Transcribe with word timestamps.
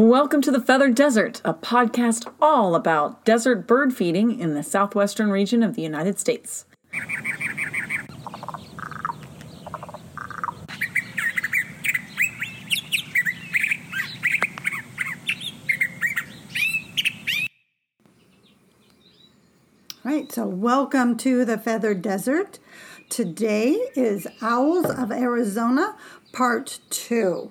Welcome 0.00 0.42
to 0.42 0.52
the 0.52 0.60
Feathered 0.60 0.94
Desert, 0.94 1.42
a 1.44 1.52
podcast 1.52 2.32
all 2.40 2.76
about 2.76 3.24
desert 3.24 3.66
bird 3.66 3.92
feeding 3.92 4.38
in 4.38 4.54
the 4.54 4.62
southwestern 4.62 5.28
region 5.28 5.64
of 5.64 5.74
the 5.74 5.82
United 5.82 6.20
States. 6.20 6.66
Right, 20.04 20.30
so 20.30 20.46
welcome 20.46 21.16
to 21.16 21.44
the 21.44 21.58
Feathered 21.58 22.02
Desert. 22.02 22.60
Today 23.08 23.72
is 23.96 24.28
Owls 24.40 24.88
of 24.88 25.10
Arizona, 25.10 25.96
Part 26.32 26.78
2. 26.90 27.50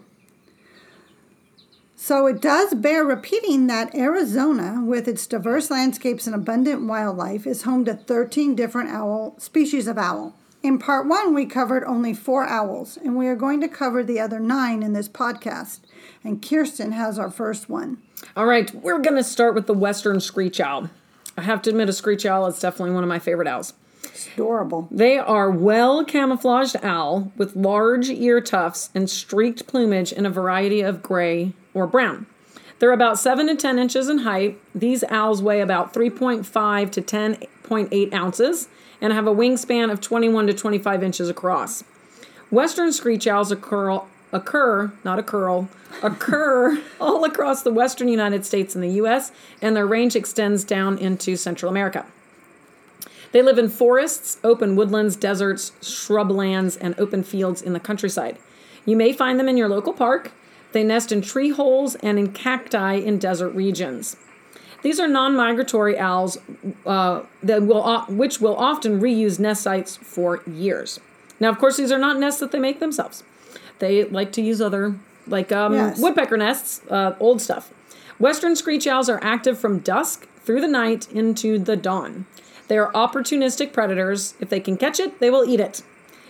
So 2.08 2.26
it 2.26 2.40
does 2.40 2.74
bear 2.74 3.04
repeating 3.04 3.68
that 3.68 3.94
Arizona, 3.94 4.82
with 4.82 5.10
its 5.10 5.28
diverse 5.28 5.70
landscapes 5.70 6.26
and 6.26 6.34
abundant 6.34 6.88
wildlife, 6.88 7.46
is 7.46 7.64
home 7.64 7.84
to 7.84 7.96
13 7.96 8.56
different 8.56 8.92
owl 8.92 9.36
species 9.40 9.90
of 9.90 9.98
owl. 9.98 10.34
In 10.64 10.80
part 10.80 11.06
one, 11.06 11.34
we 11.34 11.46
covered 11.46 11.84
only 11.84 12.14
four 12.14 12.46
owls, 12.48 12.96
and 12.96 13.18
we 13.18 13.28
are 13.28 13.36
going 13.36 13.60
to 13.60 13.68
cover 13.68 14.06
the 14.06 14.22
other 14.22 14.40
nine 14.40 14.84
in 14.84 14.94
this 14.94 15.10
podcast. 15.10 15.82
And 16.24 16.42
Kiersten 16.42 16.94
has 16.94 17.20
our 17.20 17.30
first 17.30 17.68
one. 17.68 17.98
All 18.38 18.46
right, 18.46 18.74
we're 18.74 19.00
going 19.00 19.18
to 19.18 19.22
start 19.24 19.54
with 19.54 19.68
the 19.68 19.74
western 19.74 20.22
screech 20.22 20.62
owl. 20.62 20.90
I 21.36 21.42
have 21.42 21.62
to 21.64 21.72
admit, 21.72 21.90
a 21.90 21.94
screech 21.94 22.26
owl 22.26 22.48
is 22.48 22.58
definitely 22.58 22.96
one 22.96 23.04
of 23.04 23.10
my 23.10 23.20
favorite 23.20 23.50
owls. 23.50 23.74
It's 24.06 24.28
adorable. 24.28 24.88
They 24.90 25.18
are 25.18 25.52
well 25.52 26.06
camouflaged 26.06 26.78
owl 26.84 27.34
with 27.36 27.58
large 27.58 28.10
ear 28.10 28.40
tufts 28.40 28.92
and 28.96 29.10
streaked 29.10 29.68
plumage 29.68 30.14
in 30.14 30.26
a 30.26 30.30
variety 30.30 30.80
of 30.80 31.04
gray 31.04 31.52
or 31.78 31.88
brown. 31.88 32.26
They're 32.80 32.92
about 32.92 33.20
7 33.20 33.48
to 33.48 33.56
10 33.56 33.80
inches 33.80 34.10
in 34.10 34.20
height. 34.20 34.60
These 34.74 35.04
owls 35.10 35.42
weigh 35.42 35.62
about 35.62 35.94
3.5 35.94 36.92
to 36.92 37.02
10.8 37.02 38.14
ounces 38.14 38.68
and 39.00 39.14
have 39.14 39.28
a 39.28 39.34
wingspan 39.34 39.92
of 39.92 40.02
21 40.02 40.48
to 40.48 40.54
25 40.54 41.04
inches 41.04 41.30
across. 41.30 41.84
Western 42.50 42.92
screech 42.92 43.28
owls 43.28 43.52
occur, 43.52 44.02
occur 44.32 44.92
not 45.04 45.20
occur, 45.20 45.68
occur 46.04 46.82
all 47.00 47.24
across 47.24 47.62
the 47.62 47.74
western 47.74 48.08
United 48.08 48.46
States 48.46 48.76
and 48.76 48.84
the 48.84 48.96
U.S., 49.02 49.32
and 49.62 49.76
their 49.76 49.88
range 49.88 50.16
extends 50.16 50.64
down 50.64 50.98
into 50.98 51.36
Central 51.36 51.70
America. 51.70 52.06
They 53.32 53.42
live 53.42 53.58
in 53.58 53.70
forests, 53.70 54.40
open 54.44 54.76
woodlands, 54.76 55.16
deserts, 55.16 55.72
shrublands, 55.82 56.78
and 56.80 56.98
open 57.00 57.24
fields 57.24 57.62
in 57.62 57.74
the 57.74 57.80
countryside. 57.80 58.38
You 58.86 58.96
may 58.96 59.12
find 59.12 59.40
them 59.40 59.50
in 59.50 59.58
your 59.58 59.68
local 59.68 59.94
park. 59.94 60.32
They 60.78 60.84
nest 60.84 61.12
in 61.12 61.24
tree 61.24 61.50
holes 61.50 61.96
and 62.04 62.20
in 62.20 62.34
cacti 62.34 62.94
in 62.98 63.18
desert 63.18 63.50
regions. 63.50 64.16
These 64.84 65.00
are 65.00 65.08
non-migratory 65.08 65.98
owls 65.98 66.38
uh, 66.86 67.24
that 67.42 67.64
will, 67.64 68.02
which 68.02 68.40
will 68.40 68.56
often 68.56 69.02
reuse 69.02 69.40
nest 69.40 69.64
sites 69.64 69.98
for 69.98 70.44
years. 70.46 71.00
Now, 71.40 71.50
of 71.50 71.58
course, 71.58 71.78
these 71.78 71.92
are 71.92 71.98
not 71.98 72.20
nests 72.20 72.40
that 72.42 72.52
they 72.52 72.60
make 72.60 72.80
themselves. 72.80 73.24
They 73.80 74.04
like 74.04 74.32
to 74.34 74.42
use 74.44 74.62
other, 74.62 74.98
like 75.26 75.52
um, 75.52 75.74
Yes. 75.74 76.00
woodpecker 76.00 76.38
nests, 76.38 76.82
uh, 76.92 77.16
old 77.20 77.42
stuff. 77.42 77.74
Western 78.20 78.56
screech 78.56 78.86
owls 78.86 79.10
are 79.10 79.20
active 79.24 79.58
from 79.58 79.80
dusk 79.80 80.28
through 80.44 80.62
the 80.62 80.68
night 80.68 81.12
into 81.12 81.58
the 81.58 81.76
dawn. 81.76 82.28
They 82.68 82.78
are 82.78 82.92
opportunistic 82.92 83.74
predators. 83.74 84.36
If 84.40 84.50
they 84.50 84.60
can 84.60 84.78
catch 84.78 85.00
it, 85.00 85.20
they 85.20 85.32
will 85.32 85.44
eat 85.44 85.60
it. 85.60 85.82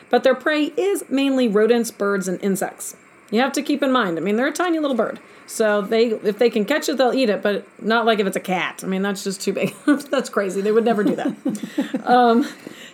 But 0.10 0.24
their 0.24 0.36
prey 0.36 0.72
is 0.78 1.04
mainly 1.10 1.50
rodents, 1.50 1.92
birds, 1.92 2.30
and 2.30 2.42
insects. 2.42 2.96
You 3.30 3.42
have 3.42 3.54
to 3.54 3.62
keep 3.62 3.84
in 3.84 3.92
mind. 3.92 4.18
I 4.18 4.22
mean, 4.22 4.38
they're 4.38 4.48
a 4.48 4.54
tiny 4.54 4.80
little 4.80 4.96
bird, 4.96 5.20
so 5.46 5.82
they 5.82 6.08
if 6.08 6.38
they 6.38 6.50
can 6.50 6.66
catch 6.66 6.88
it, 6.88 6.98
they'll 6.98 7.14
eat 7.14 7.30
it. 7.30 7.42
But 7.42 7.66
not 7.82 8.06
like 8.06 8.20
if 8.20 8.28
it's 8.28 8.38
a 8.38 8.42
cat. 8.42 8.82
I 8.84 8.88
mean, 8.88 9.02
that's 9.02 9.24
just 9.24 9.42
too 9.42 9.54
big. 9.54 9.76
that's 9.86 10.30
crazy. 10.30 10.62
They 10.62 10.72
would 10.72 10.86
never 10.86 11.04
do 11.04 11.16
that. 11.16 12.02
um, 12.06 12.48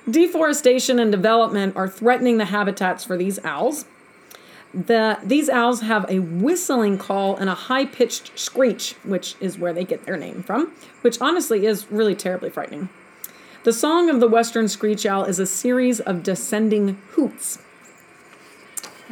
deforestation 0.09 0.99
and 0.99 1.11
development 1.11 1.75
are 1.75 1.87
threatening 1.87 2.37
the 2.37 2.45
habitats 2.45 3.03
for 3.03 3.17
these 3.17 3.43
owls. 3.45 3.85
The, 4.73 5.19
these 5.23 5.49
owls 5.49 5.81
have 5.81 6.09
a 6.09 6.17
whistling 6.17 6.97
call 6.97 7.35
and 7.35 7.47
a 7.47 7.53
high 7.53 7.85
pitched 7.85 8.37
screech, 8.37 8.95
which 9.03 9.35
is 9.39 9.59
where 9.59 9.71
they 9.71 9.83
get 9.83 10.05
their 10.05 10.17
name 10.17 10.41
from, 10.41 10.71
which 11.01 11.21
honestly 11.21 11.67
is 11.67 11.91
really 11.91 12.15
terribly 12.15 12.49
frightening. 12.49 12.89
The 13.65 13.73
song 13.73 14.09
of 14.09 14.19
the 14.19 14.27
western 14.27 14.67
screech 14.67 15.05
owl 15.05 15.25
is 15.25 15.37
a 15.37 15.45
series 15.45 15.99
of 15.99 16.23
descending 16.23 16.97
hoots. 17.11 17.59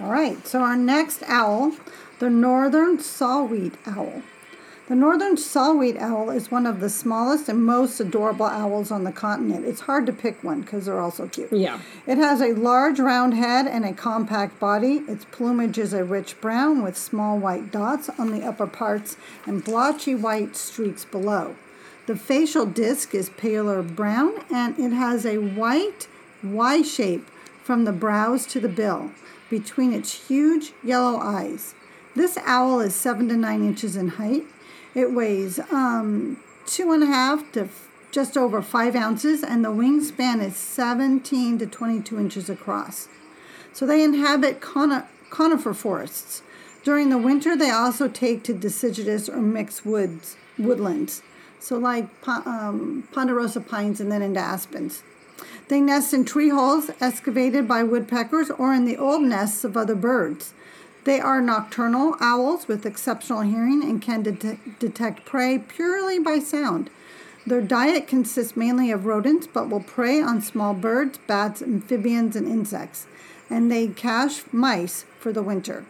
All 0.02 0.10
right, 0.10 0.48
so 0.48 0.62
our 0.62 0.76
next 0.76 1.22
owl, 1.28 1.74
the 2.18 2.30
northern 2.30 3.00
saw-whet 3.00 3.74
owl. 3.86 4.24
The 4.88 4.96
northern 4.96 5.38
saw-whet 5.38 5.96
owl 5.98 6.32
is 6.32 6.50
one 6.50 6.66
of 6.66 6.80
the 6.80 6.90
smallest 6.90 7.48
and 7.48 7.64
most 7.64 8.00
adorable 8.00 8.48
owls 8.48 8.90
on 8.90 9.04
the 9.04 9.12
continent. 9.12 9.64
It's 9.64 9.82
hard 9.82 10.08
to 10.08 10.12
pick 10.12 10.44
one 10.44 10.62
because 10.62 10.86
they're 10.86 11.00
all 11.00 11.12
so 11.12 11.28
cute. 11.28 11.54
Yeah. 11.54 11.80
It 12.08 12.18
has 12.18 12.42
a 12.42 12.54
large 12.54 13.00
round 13.00 13.36
head 13.36 13.68
and 13.68 13.86
a 13.86 13.94
compact 13.94 14.60
body. 14.60 15.04
Its 15.08 15.24
plumage 15.26 15.78
is 15.78 15.94
a 15.94 16.04
rich 16.04 16.42
brown 16.42 16.82
with 16.82 16.98
small 16.98 17.38
white 17.38 17.72
dots 17.72 18.10
on 18.18 18.32
the 18.32 18.44
upper 18.44 18.66
parts 18.68 19.18
and 19.46 19.64
blotchy 19.64 20.16
white 20.16 20.56
streaks 20.56 21.06
below. 21.06 21.56
The 22.08 22.16
facial 22.16 22.66
disc 22.66 23.14
is 23.14 23.30
paler 23.30 23.84
brown 23.84 24.34
and 24.52 24.80
it 24.80 24.94
has 24.94 25.28
a 25.28 25.38
white 25.38 26.08
Y 26.44 26.82
shape 26.82 27.30
from 27.64 27.86
the 27.86 27.94
brows 27.94 28.48
to 28.48 28.60
the 28.60 28.68
bill 28.68 29.12
between 29.52 29.92
its 29.94 30.28
huge 30.28 30.72
yellow 30.84 31.20
eyes. 31.20 31.76
This 32.16 32.38
owl 32.46 32.80
is 32.80 32.96
seven 32.96 33.28
to 33.28 33.38
nine 33.38 33.64
inches 33.64 33.96
in 33.96 34.08
height. 34.08 34.46
It 34.96 35.12
weighs 35.14 35.60
um, 35.70 36.38
two 36.66 36.92
and 36.92 37.04
a 37.04 37.06
half 37.06 37.52
to 37.52 37.66
f- 37.66 37.90
just 38.12 38.38
over 38.38 38.62
five 38.62 38.96
ounces, 38.96 39.44
and 39.44 39.64
the 39.64 39.70
wingspan 39.70 40.42
is 40.42 40.56
17 40.56 41.60
to 41.60 41.68
22 41.68 42.18
inches 42.18 42.50
across. 42.50 43.08
So 43.74 43.86
they 43.86 44.04
inhabit 44.04 44.62
coni- 44.62 45.06
conifer 45.30 45.74
forests. 45.74 46.42
During 46.84 47.10
the 47.10 47.18
winter, 47.18 47.56
they 47.56 47.70
also 47.70 48.08
take 48.08 48.44
to 48.44 48.54
deciduous 48.54 49.30
or 49.30 49.42
mixed 49.42 49.86
woods, 49.86 50.36
woodlands. 50.58 51.22
So 51.60 51.78
like 51.78 52.08
um, 52.28 53.08
ponderosa 53.12 53.62
pines 53.62 54.02
and 54.02 54.12
then 54.12 54.22
into 54.22 54.40
aspens. 54.40 55.04
They 55.72 55.80
nest 55.80 56.14
in 56.14 56.26
tree 56.26 56.50
holes 56.50 56.92
excavated 57.00 57.66
by 57.66 57.84
woodpeckers 57.84 58.50
or 58.50 58.74
in 58.74 58.84
the 58.84 58.98
old 58.98 59.22
nests 59.22 59.64
of 59.64 59.78
other 59.78 59.96
birds. 59.96 60.52
They 61.06 61.22
are 61.22 61.40
nocturnal 61.40 62.18
owls 62.20 62.68
with 62.68 62.86
exceptional 62.86 63.40
hearing 63.40 63.82
and 63.82 64.02
can 64.02 64.22
det- 64.22 64.80
detect 64.80 65.24
prey 65.24 65.60
purely 65.60 66.20
by 66.20 66.40
sound. 66.40 66.90
Their 67.48 67.62
diet 67.62 68.06
consists 68.06 68.58
mainly 68.58 68.92
of 68.92 69.06
rodents, 69.06 69.48
but 69.48 69.70
will 69.70 69.80
prey 69.80 70.22
on 70.22 70.42
small 70.42 70.74
birds, 70.74 71.20
bats, 71.26 71.62
amphibians, 71.62 72.36
and 72.36 72.50
insects. 72.50 73.06
And 73.50 73.72
they 73.72 73.88
cache 73.88 74.44
mice 74.52 75.06
for 75.22 75.32
the 75.32 75.42
winter. 75.42 75.86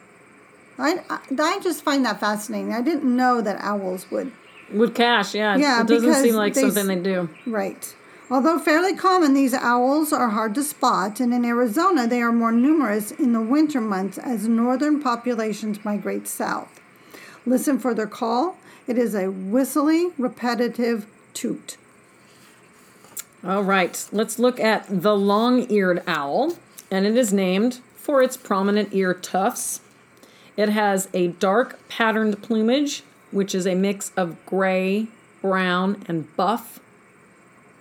I, 0.77 1.03
I, 1.09 1.21
I 1.39 1.59
just 1.59 1.83
find 1.83 2.05
that 2.05 2.19
fascinating. 2.19 2.71
I 2.71 2.81
didn't 2.81 3.15
know 3.15 3.41
that 3.41 3.59
owls 3.59 4.11
would. 4.11 4.31
Would 4.71 4.93
cache, 4.93 5.33
yeah. 5.33 5.57
Yeah, 5.57 5.81
it 5.81 5.87
doesn't 5.87 6.13
seem 6.21 6.35
like 6.35 6.53
they 6.53 6.69
something 6.69 6.85
they 6.85 7.01
do. 7.01 7.29
Right. 7.47 7.95
Although 8.31 8.59
fairly 8.59 8.95
common, 8.95 9.33
these 9.33 9.53
owls 9.53 10.13
are 10.13 10.29
hard 10.29 10.55
to 10.55 10.63
spot, 10.63 11.19
and 11.19 11.33
in 11.33 11.43
Arizona 11.43 12.07
they 12.07 12.21
are 12.21 12.31
more 12.31 12.53
numerous 12.53 13.11
in 13.11 13.33
the 13.33 13.41
winter 13.41 13.81
months 13.81 14.17
as 14.17 14.47
northern 14.47 15.03
populations 15.03 15.83
migrate 15.83 16.29
south. 16.29 16.79
Listen 17.45 17.77
for 17.77 17.93
their 17.93 18.07
call. 18.07 18.55
It 18.87 18.97
is 18.97 19.13
a 19.13 19.29
whistly, 19.29 20.11
repetitive 20.17 21.07
toot. 21.33 21.75
All 23.43 23.63
right, 23.63 24.07
let's 24.13 24.39
look 24.39 24.61
at 24.61 24.85
the 24.87 25.15
long 25.15 25.69
eared 25.69 26.01
owl, 26.07 26.55
and 26.89 27.05
it 27.05 27.17
is 27.17 27.33
named 27.33 27.81
for 27.97 28.23
its 28.23 28.37
prominent 28.37 28.93
ear 28.93 29.13
tufts. 29.13 29.81
It 30.55 30.69
has 30.69 31.09
a 31.13 31.27
dark 31.27 31.79
patterned 31.89 32.41
plumage, 32.41 33.03
which 33.31 33.53
is 33.53 33.67
a 33.67 33.75
mix 33.75 34.13
of 34.15 34.37
gray, 34.45 35.07
brown, 35.41 36.03
and 36.07 36.33
buff. 36.37 36.79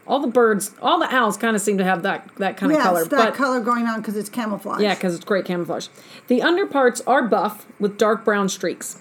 All 0.06 0.18
the 0.18 0.28
birds, 0.28 0.72
all 0.82 0.98
the 0.98 1.14
owls 1.14 1.36
kind 1.36 1.54
of 1.54 1.62
seem 1.62 1.78
to 1.78 1.84
have 1.84 2.02
that, 2.02 2.28
that 2.38 2.56
kind 2.56 2.72
of 2.72 2.78
color. 2.78 3.04
that 3.04 3.10
but 3.10 3.34
color 3.34 3.60
going 3.60 3.86
on 3.86 4.00
because 4.00 4.16
it's 4.16 4.28
camouflage. 4.28 4.80
Yeah, 4.80 4.94
because 4.94 5.14
it's 5.14 5.24
great 5.24 5.44
camouflage. 5.44 5.88
The 6.26 6.42
underparts 6.42 7.00
are 7.06 7.22
buff 7.22 7.66
with 7.78 7.96
dark 7.96 8.24
brown 8.24 8.48
streaks. 8.48 8.98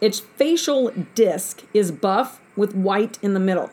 Its 0.00 0.20
facial 0.20 0.92
disc 1.14 1.64
is 1.72 1.90
buff 1.90 2.40
with 2.56 2.74
white 2.74 3.18
in 3.22 3.34
the 3.34 3.40
middle. 3.40 3.70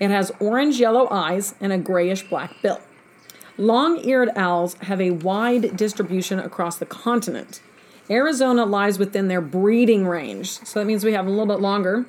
It 0.00 0.10
has 0.10 0.32
orange 0.40 0.80
yellow 0.80 1.08
eyes 1.10 1.54
and 1.60 1.72
a 1.72 1.78
grayish 1.78 2.28
black 2.28 2.60
bill. 2.62 2.80
Long 3.58 4.04
eared 4.04 4.30
owls 4.36 4.74
have 4.82 5.00
a 5.00 5.12
wide 5.12 5.76
distribution 5.76 6.38
across 6.38 6.76
the 6.76 6.86
continent. 6.86 7.60
Arizona 8.10 8.64
lies 8.64 8.98
within 8.98 9.28
their 9.28 9.40
breeding 9.40 10.06
range, 10.06 10.50
so 10.50 10.78
that 10.78 10.86
means 10.86 11.04
we 11.04 11.12
have 11.12 11.26
a 11.26 11.30
little 11.30 11.46
bit 11.46 11.60
longer 11.60 12.06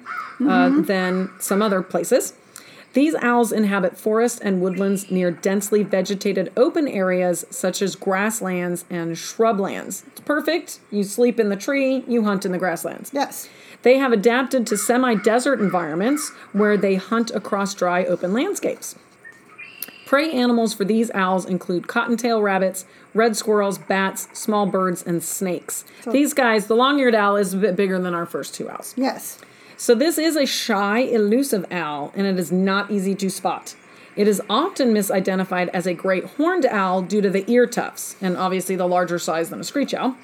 uh, 0.47 0.69
than 0.81 1.31
some 1.39 1.61
other 1.61 1.81
places. 1.81 2.33
These 2.93 3.15
owls 3.15 3.51
inhabit 3.51 3.97
forests 3.97 4.39
and 4.39 4.61
woodlands 4.61 5.11
near 5.11 5.29
densely 5.29 5.83
vegetated 5.83 6.51
open 6.57 6.87
areas 6.87 7.45
such 7.49 7.81
as 7.81 7.95
grasslands 7.95 8.85
and 8.89 9.15
shrublands. 9.15 10.07
It's 10.07 10.21
perfect. 10.21 10.79
You 10.89 11.03
sleep 11.03 11.39
in 11.39 11.49
the 11.49 11.55
tree, 11.55 12.03
you 12.07 12.23
hunt 12.23 12.45
in 12.45 12.51
the 12.51 12.57
grasslands. 12.57 13.11
Yes. 13.13 13.49
They 13.83 13.97
have 13.97 14.11
adapted 14.11 14.65
to 14.67 14.77
semi 14.77 15.15
desert 15.15 15.59
environments 15.59 16.31
where 16.53 16.77
they 16.77 16.95
hunt 16.95 17.31
across 17.31 17.73
dry 17.73 18.03
open 18.03 18.33
landscapes. 18.33 18.95
Prey 20.07 20.31
animals 20.31 20.73
for 20.73 20.85
these 20.85 21.11
owls 21.11 21.45
include 21.45 21.87
cottontail 21.87 22.41
rabbits, 22.41 22.85
red 23.13 23.35
squirrels, 23.35 23.77
bats, 23.77 24.29
small 24.31 24.65
birds, 24.65 25.03
and 25.03 25.21
snakes. 25.21 25.83
these 26.09 26.33
guys, 26.33 26.67
the 26.67 26.75
long 26.75 26.97
eared 26.97 27.13
owl 27.13 27.35
is 27.35 27.53
a 27.53 27.57
bit 27.57 27.75
bigger 27.75 27.99
than 27.99 28.15
our 28.15 28.25
first 28.25 28.55
two 28.55 28.69
owls. 28.69 28.93
Yes. 28.95 29.37
So 29.79 29.93
this 29.93 30.17
is 30.17 30.35
a 30.35 30.47
shy, 30.47 30.99
elusive 30.99 31.65
owl, 31.71 32.11
and 32.15 32.25
it 32.25 32.39
is 32.39 32.51
not 32.51 32.89
easy 32.89 33.13
to 33.13 33.29
spot. 33.29 33.75
It 34.15 34.27
is 34.27 34.41
often 34.49 34.91
misidentified 34.91 35.67
as 35.67 35.85
a 35.85 35.93
great 35.93 36.25
horned 36.25 36.65
owl 36.65 37.03
due 37.03 37.21
to 37.21 37.29
the 37.29 37.49
ear 37.49 37.67
tufts, 37.67 38.15
and 38.19 38.35
obviously 38.35 38.75
the 38.75 38.87
larger 38.87 39.19
size 39.19 39.51
than 39.51 39.59
a 39.59 39.63
screech 39.63 39.93
owl. 39.93 40.15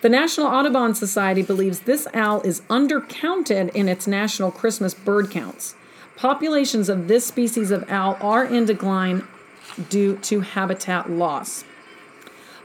The 0.00 0.08
National 0.08 0.46
Audubon 0.46 0.94
Society 0.94 1.42
believes 1.42 1.80
this 1.80 2.08
owl 2.14 2.40
is 2.40 2.62
undercounted 2.70 3.68
in 3.74 3.86
its 3.86 4.06
national 4.06 4.50
Christmas 4.50 4.94
bird 4.94 5.30
counts. 5.30 5.74
Populations 6.16 6.88
of 6.88 7.08
this 7.08 7.26
species 7.26 7.70
of 7.70 7.84
owl 7.90 8.16
are 8.22 8.46
in 8.46 8.64
decline 8.64 9.26
due 9.90 10.16
to 10.16 10.40
habitat 10.40 11.10
loss. 11.10 11.64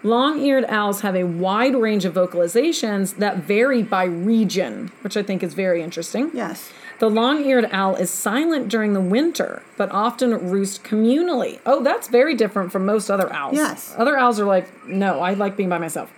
Long 0.04 0.40
eared 0.40 0.66
owls 0.66 1.02
have 1.02 1.16
a 1.16 1.24
wide 1.26 1.76
range 1.76 2.06
of 2.06 2.16
vocalizations 2.16 3.18
that 3.18 3.38
vary 3.38 3.84
by 3.84 4.06
region, 4.06 4.92
which 5.02 5.16
I 5.16 5.22
think 5.22 5.44
is 5.44 5.54
very 5.54 5.84
interesting. 5.84 6.32
Yes. 6.34 6.72
The 6.98 7.10
long 7.10 7.44
eared 7.46 7.68
owl 7.72 7.96
is 7.96 8.10
silent 8.10 8.70
during 8.70 8.94
the 8.94 9.02
winter, 9.02 9.62
but 9.78 9.92
often 9.92 10.50
roost 10.50 10.84
communally. 10.84 11.60
Oh, 11.66 11.84
that's 11.84 12.08
very 12.08 12.36
different 12.36 12.72
from 12.72 12.86
most 12.86 13.10
other 13.10 13.32
owls. 13.32 13.56
Yes. 13.56 13.94
Other 13.98 14.18
owls 14.18 14.40
are 14.40 14.46
like, 14.46 14.88
no, 14.88 15.20
I 15.20 15.34
like 15.34 15.56
being 15.56 15.70
by 15.70 15.78
myself. 15.78 16.12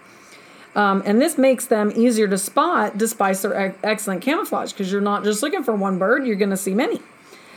Um, 0.76 1.04
and 1.06 1.22
this 1.22 1.38
makes 1.38 1.66
them 1.66 1.92
easier 1.96 2.28
to 2.28 2.38
spot 2.38 2.98
despite 2.98 3.38
their 3.38 3.56
ex- 3.56 3.78
excellent 3.84 4.22
camouflage 4.22 4.72
because 4.72 4.92
you're 4.92 5.02
not 5.02 5.24
just 5.24 5.44
looking 5.44 5.64
for 5.64 5.74
one 5.76 5.98
bird, 5.98 6.26
you're 6.26 6.36
going 6.36 6.50
to 6.50 6.58
see 6.58 6.74
many. 6.74 7.02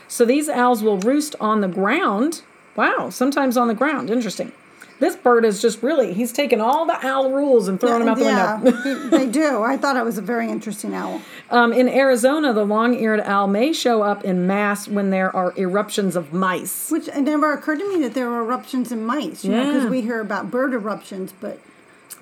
So 0.08 0.24
these 0.24 0.48
owls 0.48 0.82
will 0.82 0.98
roost 0.98 1.34
on 1.40 1.60
the 1.60 1.68
ground. 1.68 2.42
Wow, 2.74 3.10
sometimes 3.10 3.56
on 3.56 3.68
the 3.68 3.74
ground. 3.74 4.10
Interesting. 4.10 4.52
This 4.98 5.14
bird 5.14 5.44
is 5.44 5.60
just 5.60 5.82
really, 5.82 6.14
he's 6.14 6.32
taken 6.32 6.60
all 6.60 6.86
the 6.86 6.96
owl 7.06 7.30
rules 7.30 7.68
and 7.68 7.78
thrown 7.78 8.00
them 8.00 8.08
out 8.08 8.16
the 8.18 8.24
yeah, 8.24 8.60
window. 8.60 9.08
they 9.10 9.26
do. 9.26 9.62
I 9.62 9.76
thought 9.76 9.96
it 9.96 10.04
was 10.04 10.16
a 10.16 10.22
very 10.22 10.48
interesting 10.50 10.94
owl. 10.94 11.20
Um, 11.50 11.72
in 11.74 11.86
Arizona, 11.88 12.54
the 12.54 12.64
long 12.64 12.94
eared 12.94 13.20
owl 13.20 13.46
may 13.46 13.74
show 13.74 14.00
up 14.02 14.24
in 14.24 14.46
mass 14.46 14.88
when 14.88 15.10
there 15.10 15.34
are 15.36 15.52
eruptions 15.58 16.16
of 16.16 16.32
mice. 16.32 16.90
Which 16.90 17.08
it 17.08 17.20
never 17.20 17.52
occurred 17.52 17.78
to 17.80 17.88
me 17.94 18.02
that 18.04 18.14
there 18.14 18.30
were 18.30 18.40
eruptions 18.40 18.90
in 18.90 19.04
mice, 19.04 19.44
you 19.44 19.50
know, 19.52 19.62
Yeah. 19.62 19.72
because 19.74 19.90
we 19.90 20.00
hear 20.00 20.20
about 20.20 20.50
bird 20.50 20.72
eruptions, 20.72 21.32
but 21.40 21.58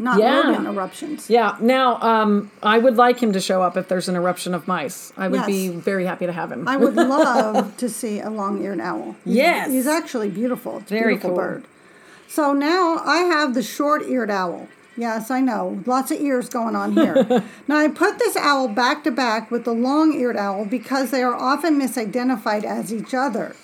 not 0.00 0.18
Yeah. 0.18 0.40
rodent 0.40 0.66
eruptions. 0.66 1.30
Yeah, 1.30 1.54
now 1.60 2.00
um, 2.02 2.50
I 2.60 2.78
would 2.78 2.96
like 2.96 3.20
him 3.22 3.32
to 3.34 3.40
show 3.40 3.62
up 3.62 3.76
if 3.76 3.86
there's 3.86 4.08
an 4.08 4.16
eruption 4.16 4.52
of 4.52 4.66
mice. 4.66 5.12
I 5.16 5.28
would 5.28 5.46
be 5.46 5.68
very 5.68 6.06
happy 6.06 6.26
to 6.26 6.32
have 6.32 6.50
him. 6.50 6.66
I 6.66 6.76
would 6.76 6.94
love 6.96 7.76
to 7.76 7.88
see 7.88 8.18
a 8.18 8.30
long-eared 8.30 8.80
owl. 8.80 9.14
He's, 9.24 9.36
Yes. 9.36 9.70
he's 9.70 9.86
actually 9.86 10.30
beautiful. 10.30 10.78
It's 10.78 10.90
Very 10.90 11.12
beautiful 11.14 11.30
cool. 11.30 11.38
bird. 11.38 11.64
So 12.28 12.52
now 12.52 12.98
I 13.04 13.18
have 13.18 13.54
the 13.54 13.62
short-eared 13.62 14.30
owl. 14.30 14.68
Yes, 14.96 15.30
I 15.30 15.40
know. 15.40 15.82
Lots 15.86 16.10
of 16.10 16.20
ears 16.20 16.48
going 16.48 16.76
on 16.76 16.92
here. 16.92 17.14
now 17.68 17.76
I 17.76 17.88
put 17.88 18.18
this 18.18 18.36
owl 18.36 18.68
back 18.68 19.02
to 19.04 19.10
back 19.10 19.50
with 19.50 19.64
the 19.64 19.72
long-eared 19.72 20.36
owl 20.36 20.64
because 20.64 21.10
they 21.10 21.22
are 21.22 21.34
often 21.34 21.78
misidentified 21.80 22.64
as 22.64 22.92
each 22.92 23.12
other. 23.12 23.56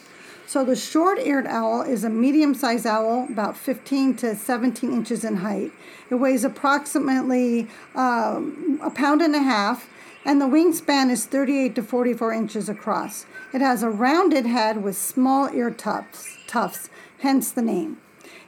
So 0.50 0.64
the 0.64 0.74
short-eared 0.74 1.46
owl 1.46 1.82
is 1.82 2.02
a 2.02 2.10
medium-sized 2.10 2.84
owl, 2.84 3.28
about 3.30 3.56
15 3.56 4.16
to 4.16 4.34
17 4.34 4.92
inches 4.92 5.24
in 5.24 5.36
height. 5.36 5.70
It 6.10 6.16
weighs 6.16 6.42
approximately 6.42 7.68
um, 7.94 8.80
a 8.82 8.90
pound 8.90 9.22
and 9.22 9.36
a 9.36 9.42
half, 9.42 9.88
and 10.24 10.40
the 10.40 10.46
wingspan 10.46 11.08
is 11.08 11.24
38 11.24 11.76
to 11.76 11.84
44 11.84 12.32
inches 12.32 12.68
across. 12.68 13.26
It 13.54 13.60
has 13.60 13.84
a 13.84 13.90
rounded 13.90 14.44
head 14.44 14.82
with 14.82 14.96
small 14.96 15.48
ear 15.54 15.70
tufts, 15.70 16.36
tufts, 16.48 16.90
hence 17.20 17.52
the 17.52 17.62
name. 17.62 17.98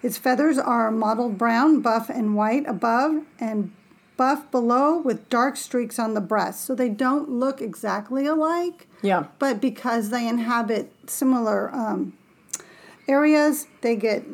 Its 0.03 0.19
feathers 0.19 0.59
are 0.59 0.91
mottled 0.91 1.39
brown, 1.39 1.81
buff, 1.81 2.11
and 2.11 2.35
white 2.35 2.67
above, 2.67 3.25
and 3.39 3.73
buff 4.17 4.51
below 4.51 4.99
with 4.99 5.29
dark 5.29 5.57
streaks 5.57 5.99
on 5.99 6.15
the 6.15 6.21
breast. 6.21 6.65
So 6.65 6.75
they 6.75 6.89
don't 6.89 7.31
look 7.31 7.61
exactly 7.61 8.27
alike, 8.27 8.89
yeah. 9.03 9.27
but 9.39 9.61
because 9.61 10.11
they 10.11 10.29
inhabit 10.29 10.93
similar 11.07 11.73
um, 11.75 12.13
areas, 13.09 13.69
they 13.81 13.97
get 13.97 14.25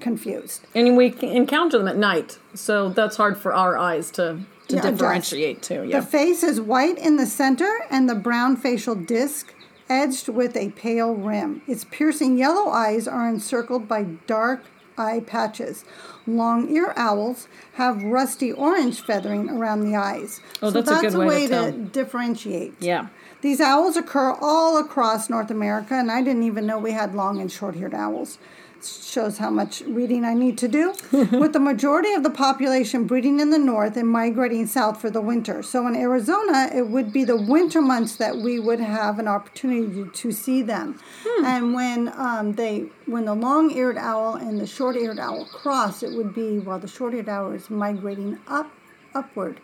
confused. 0.00 0.66
And 0.74 0.96
we 0.96 1.14
encounter 1.20 1.78
them 1.78 1.88
at 1.88 1.96
night, 1.96 2.38
so 2.54 2.88
that's 2.88 3.16
hard 3.16 3.36
for 3.36 3.52
our 3.52 3.76
eyes 3.76 4.10
to, 4.12 4.40
to 4.68 4.76
Yeah, 4.76 4.82
differentiate 4.82 5.62
too. 5.62 5.84
Yeah. 5.84 6.00
The 6.00 6.06
face 6.06 6.42
is 6.42 6.60
white 6.60 6.98
in 6.98 7.16
the 7.16 7.26
center 7.26 7.86
and 7.90 8.08
the 8.08 8.14
brown 8.14 8.56
facial 8.56 8.94
disc 8.94 9.54
edged 9.90 10.28
with 10.28 10.56
a 10.56 10.70
pale 10.70 11.14
rim. 11.14 11.62
Its 11.66 11.84
piercing 11.84 12.38
yellow 12.38 12.70
eyes 12.70 13.08
are 13.08 13.28
encircled 13.28 13.88
by 13.88 14.02
dark 14.26 14.62
eye 14.98 15.20
patches. 15.20 15.84
Long 16.26 16.68
ear 16.70 16.92
owls 16.96 17.48
have 17.74 18.02
rusty 18.02 18.52
orange 18.52 19.00
feathering 19.00 19.48
around 19.48 19.80
the 19.84 19.96
eyes. 19.96 20.40
Oh, 20.62 20.70
that's 20.70 20.90
a 20.90 21.00
good 21.00 21.14
a 21.14 21.18
way 21.18 21.24
to 21.24 21.30
way 21.30 21.48
tell. 21.48 21.72
differentiate. 21.72 22.74
yeah. 22.80 23.08
These 23.40 23.60
owls 23.60 23.96
occur 23.96 24.32
all 24.40 24.78
across 24.78 25.30
North 25.30 25.50
America, 25.50 25.94
and 25.94 26.10
I 26.10 26.22
didn't 26.22 26.42
even 26.42 26.66
know 26.66 26.76
we 26.78 26.90
had 26.90 27.14
long 27.14 27.40
and 27.40 27.50
short 27.50 27.76
eared 27.76 27.94
owls. 27.94 28.38
Shows 28.82 29.38
how 29.38 29.50
much 29.50 29.80
reading 29.82 30.24
I 30.24 30.34
need 30.34 30.56
to 30.58 30.68
do. 30.68 30.94
With 31.12 31.52
the 31.52 31.60
majority 31.60 32.12
of 32.12 32.22
the 32.22 32.30
population 32.30 33.04
breeding 33.04 33.40
in 33.40 33.50
the 33.50 33.58
north 33.58 33.96
and 33.96 34.08
migrating 34.08 34.66
south 34.66 35.00
for 35.00 35.10
the 35.10 35.20
winter. 35.20 35.62
So 35.62 35.86
in 35.86 35.96
Arizona, 35.96 36.70
it 36.74 36.88
would 36.88 37.12
be 37.12 37.24
the 37.24 37.36
winter 37.36 37.80
months 37.82 38.16
that 38.16 38.36
we 38.36 38.60
would 38.60 38.80
have 38.80 39.18
an 39.18 39.26
opportunity 39.26 40.04
to 40.08 40.32
see 40.32 40.62
them. 40.62 41.00
And 41.44 41.74
when 41.74 42.12
um, 42.16 42.52
they, 42.52 42.86
when 43.06 43.24
the 43.24 43.34
long-eared 43.34 43.96
owl 43.96 44.34
and 44.34 44.60
the 44.60 44.66
short-eared 44.66 45.18
owl 45.18 45.46
cross, 45.46 46.02
it 46.02 46.12
would 46.12 46.34
be 46.34 46.58
while 46.58 46.78
the 46.78 46.88
short-eared 46.88 47.28
owl 47.28 47.52
is 47.52 47.70
migrating 47.70 48.38
up, 48.46 48.70
upward. 49.14 49.60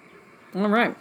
All 0.55 0.69
right. 0.69 0.97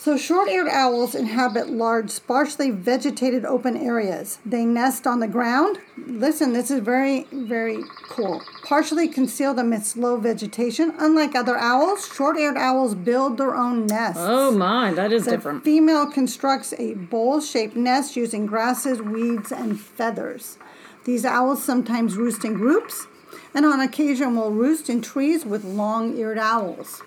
So, 0.00 0.16
short 0.16 0.48
eared 0.48 0.68
owls 0.68 1.16
inhabit 1.16 1.70
large, 1.70 2.10
sparsely 2.10 2.70
vegetated 2.70 3.44
open 3.44 3.76
areas. 3.76 4.38
They 4.46 4.64
nest 4.64 5.08
on 5.08 5.18
the 5.18 5.26
ground. 5.26 5.80
Listen, 5.96 6.52
this 6.52 6.70
is 6.70 6.78
very, 6.78 7.26
very 7.32 7.82
cool. 8.08 8.40
Partially 8.62 9.08
concealed 9.08 9.58
amidst 9.58 9.96
low 9.96 10.16
vegetation. 10.16 10.94
Unlike 10.98 11.34
other 11.34 11.58
owls, 11.58 12.06
short 12.06 12.38
eared 12.38 12.56
owls 12.56 12.94
build 12.94 13.38
their 13.38 13.56
own 13.56 13.86
nests. 13.86 14.22
Oh 14.24 14.52
my, 14.52 14.94
that 14.94 15.12
is 15.12 15.24
The 15.24 15.32
different. 15.32 15.64
female 15.64 16.06
constructs 16.06 16.72
a 16.78 16.94
bowl 16.94 17.40
shaped 17.40 17.74
nest 17.74 18.14
using 18.14 18.46
grasses, 18.46 19.02
weeds, 19.02 19.50
and 19.50 19.80
feathers. 19.80 20.58
These 21.06 21.24
owls 21.24 21.60
sometimes 21.62 22.14
roost 22.16 22.44
in 22.44 22.54
groups 22.54 23.08
and 23.52 23.66
on 23.66 23.80
occasion 23.80 24.36
will 24.36 24.52
roost 24.52 24.88
in 24.88 25.02
trees 25.02 25.44
with 25.44 25.64
long 25.64 26.16
eared 26.16 26.38
owls. 26.38 27.02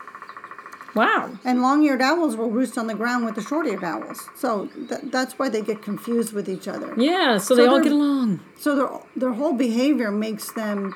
Wow. 0.96 1.32
And 1.44 1.62
long-eared 1.62 2.02
owls 2.02 2.36
will 2.36 2.50
roost 2.50 2.78
on 2.78 2.88
the 2.88 2.96
ground 2.96 3.26
with 3.26 3.36
the 3.36 3.42
short-eared 3.42 3.84
owls. 3.84 4.30
So 4.36 4.68
th- 4.90 5.02
that's 5.06 5.40
why 5.40 5.50
they 5.50 5.62
get 5.62 5.82
confused 5.82 6.34
with 6.34 6.50
each 6.50 6.68
other. 6.68 6.94
Yeah, 6.98 7.38
so, 7.38 7.56
they 7.56 7.66
all 7.66 7.82
get 7.82 7.92
along. 7.94 8.42
So 8.58 8.76
their 8.76 8.90
their 9.16 9.34
whole 9.34 9.54
behavior 9.54 10.12
makes 10.12 10.52
them 10.52 10.94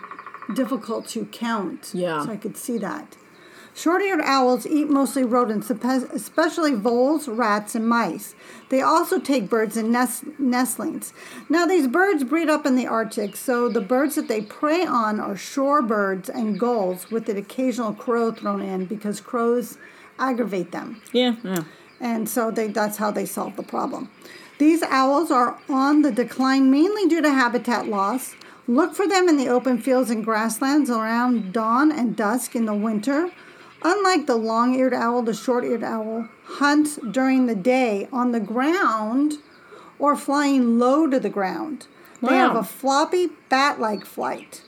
difficult 0.54 1.08
to 1.10 1.26
count. 1.26 1.92
Yeah. 1.94 2.24
So 2.24 2.32
I 2.32 2.38
could 2.38 2.58
see 2.58 2.78
that. 2.80 3.16
Short-eared 3.76 4.22
owls 4.22 4.66
eat 4.66 4.90
mostly 4.90 5.26
rodents, 5.26 5.70
especially 5.70 6.74
voles, 6.76 7.28
rats, 7.28 7.76
and 7.76 7.86
mice. 7.88 8.34
They 8.70 8.82
also 8.82 9.20
take 9.20 9.50
birds 9.50 9.76
and 9.76 9.92
nest- 9.92 10.24
nestlings. 10.40 11.12
Now 11.50 11.66
these 11.66 11.86
birds 11.86 12.24
breed 12.24 12.50
up 12.50 12.66
in 12.66 12.78
the 12.78 12.88
Arctic, 12.88 13.36
so 13.36 13.68
the 13.68 13.82
birds 13.82 14.16
that 14.16 14.30
they 14.30 14.42
prey 14.42 14.86
on 14.86 15.20
are 15.20 15.36
shorebirds 15.36 16.30
and 16.30 16.58
gulls, 16.58 17.12
with 17.12 17.28
an 17.28 17.36
occasional 17.36 17.94
crow 17.94 18.32
thrown 18.32 18.62
in 18.62 18.86
because 18.86 19.20
crows 19.20 19.78
aggravate 20.18 20.72
them 20.72 21.02
Yeah, 21.12 21.36
yeah. 21.44 21.64
and 22.00 22.30
so 22.30 22.50
they, 22.52 22.68
that's 22.68 22.96
how 22.96 23.12
they 23.12 23.26
solve 23.26 23.58
the 23.58 23.64
problem. 23.64 24.10
These 24.58 24.84
owls 24.84 25.32
are 25.32 25.60
on 25.68 26.02
the 26.02 26.14
decline 26.14 26.72
mainly 26.72 27.08
due 27.10 27.22
to 27.22 27.30
habitat 27.30 27.88
loss. 27.90 28.36
Look 28.70 28.96
for 28.96 29.06
them 29.06 29.28
in 29.28 29.36
the 29.36 29.50
open 29.50 29.82
fields 29.82 30.10
and 30.10 30.24
grasslands 30.24 30.90
around 30.90 31.52
dawn 31.52 31.92
and 31.92 32.16
dusk 32.16 32.56
in 32.56 32.66
the 32.66 32.74
winter. 32.74 33.32
Unlike 33.88 34.26
the 34.26 34.36
long-eared 34.36 34.96
owl, 34.96 35.22
the 35.22 35.36
short-eared 35.36 35.84
owl 35.84 36.28
hunts 36.46 36.98
during 37.12 37.46
the 37.46 37.54
day 37.54 38.08
on 38.12 38.32
the 38.32 38.40
ground 38.40 39.34
or 40.00 40.16
flying 40.16 40.80
low 40.80 41.08
to 41.08 41.20
the 41.20 41.30
ground. 41.30 41.86
They 42.20 42.34
have 42.34 42.56
a 42.56 42.64
floppy 42.64 43.30
bat-like 43.48 44.04
flight. 44.04 44.64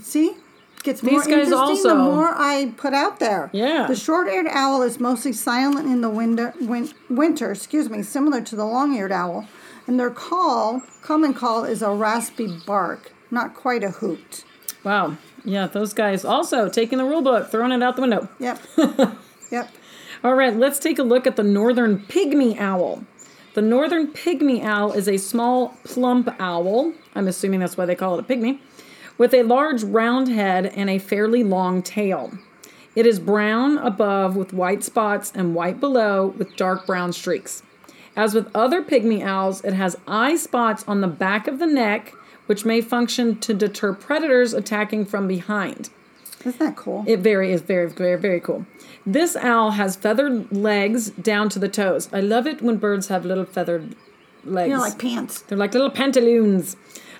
See? 0.00 0.36
It 0.76 0.84
gets 0.84 1.02
more 1.02 1.18
guys 1.18 1.50
interesting 1.50 1.82
the 1.82 1.96
more 1.96 2.32
I 2.36 2.72
put 2.76 2.94
out 2.94 3.18
there. 3.18 3.50
Yeah. 3.52 3.88
The 3.88 3.96
short-eared 3.96 4.46
owl 4.46 4.82
is 4.82 5.00
mostly 5.00 5.32
silent 5.32 5.88
in 5.88 6.00
the 6.00 6.08
winter, 6.08 6.54
win, 6.60 6.90
winter, 7.10 7.50
excuse 7.50 7.90
me, 7.90 8.04
similar 8.04 8.40
to 8.40 8.54
the 8.54 8.64
long-eared 8.64 9.10
owl, 9.10 9.48
and 9.88 9.98
their 9.98 10.10
call, 10.10 10.82
common 11.02 11.34
call, 11.34 11.64
is 11.64 11.82
a 11.82 11.90
raspy 11.90 12.56
bark, 12.64 13.10
not 13.32 13.52
quite 13.54 13.82
a 13.82 13.90
hoot. 13.90 14.44
Wow. 14.84 15.16
Yeah, 15.44 15.66
those 15.66 15.92
guys 15.92 16.24
also 16.24 16.68
taking 16.68 16.98
the 16.98 17.04
rule 17.04 17.22
book, 17.22 17.50
throwing 17.50 17.72
it 17.72 17.82
out 17.82 17.96
the 17.96 18.02
window. 18.02 18.28
Yep. 18.38 18.60
yep. 19.50 19.70
All 20.22 20.34
right, 20.34 20.54
let's 20.54 20.78
take 20.78 20.98
a 20.98 21.02
look 21.02 21.26
at 21.26 21.36
the 21.36 21.42
northern 21.42 21.98
pygmy 21.98 22.58
owl. 22.60 23.04
The 23.54 23.62
northern 23.62 24.08
pygmy 24.12 24.64
owl 24.64 24.92
is 24.92 25.08
a 25.08 25.16
small 25.16 25.76
plump 25.84 26.34
owl. 26.38 26.92
I'm 27.14 27.28
assuming 27.28 27.60
that's 27.60 27.76
why 27.76 27.86
they 27.86 27.94
call 27.94 28.18
it 28.18 28.24
a 28.24 28.34
pygmy, 28.34 28.60
with 29.18 29.34
a 29.34 29.42
large 29.42 29.82
round 29.82 30.28
head 30.28 30.66
and 30.66 30.88
a 30.88 30.98
fairly 30.98 31.42
long 31.42 31.82
tail. 31.82 32.32
It 32.94 33.06
is 33.06 33.18
brown 33.18 33.78
above 33.78 34.36
with 34.36 34.52
white 34.52 34.84
spots 34.84 35.32
and 35.34 35.54
white 35.54 35.80
below 35.80 36.28
with 36.38 36.56
dark 36.56 36.86
brown 36.86 37.12
streaks. 37.12 37.62
As 38.14 38.34
with 38.34 38.54
other 38.54 38.82
pygmy 38.82 39.24
owls, 39.24 39.64
it 39.64 39.72
has 39.72 39.96
eye 40.06 40.36
spots 40.36 40.84
on 40.86 41.00
the 41.00 41.08
back 41.08 41.48
of 41.48 41.58
the 41.58 41.66
neck, 41.66 42.12
which 42.52 42.66
may 42.66 42.82
function 42.82 43.38
to 43.40 43.54
deter 43.54 43.94
predators 43.94 44.52
attacking 44.52 45.06
from 45.06 45.26
behind. 45.26 45.88
Isn't 46.40 46.58
that 46.58 46.76
cool? 46.76 47.02
It 47.06 47.20
very 47.20 47.50
is 47.50 47.62
very 47.62 47.88
very 47.88 48.18
very 48.18 48.40
cool. 48.40 48.66
This 49.06 49.36
owl 49.36 49.70
has 49.70 49.96
feathered 49.96 50.52
legs 50.54 51.08
down 51.12 51.48
to 51.48 51.58
the 51.58 51.70
toes. 51.70 52.10
I 52.12 52.20
love 52.20 52.46
it 52.46 52.60
when 52.60 52.76
birds 52.76 53.08
have 53.08 53.24
little 53.24 53.46
feathered 53.46 53.96
legs. 54.44 54.68
you 54.68 54.76
know, 54.76 54.82
like 54.82 54.98
pants. 54.98 55.40
They're 55.40 55.56
like 55.56 55.72
little 55.72 55.88
pantaloons. 55.88 56.76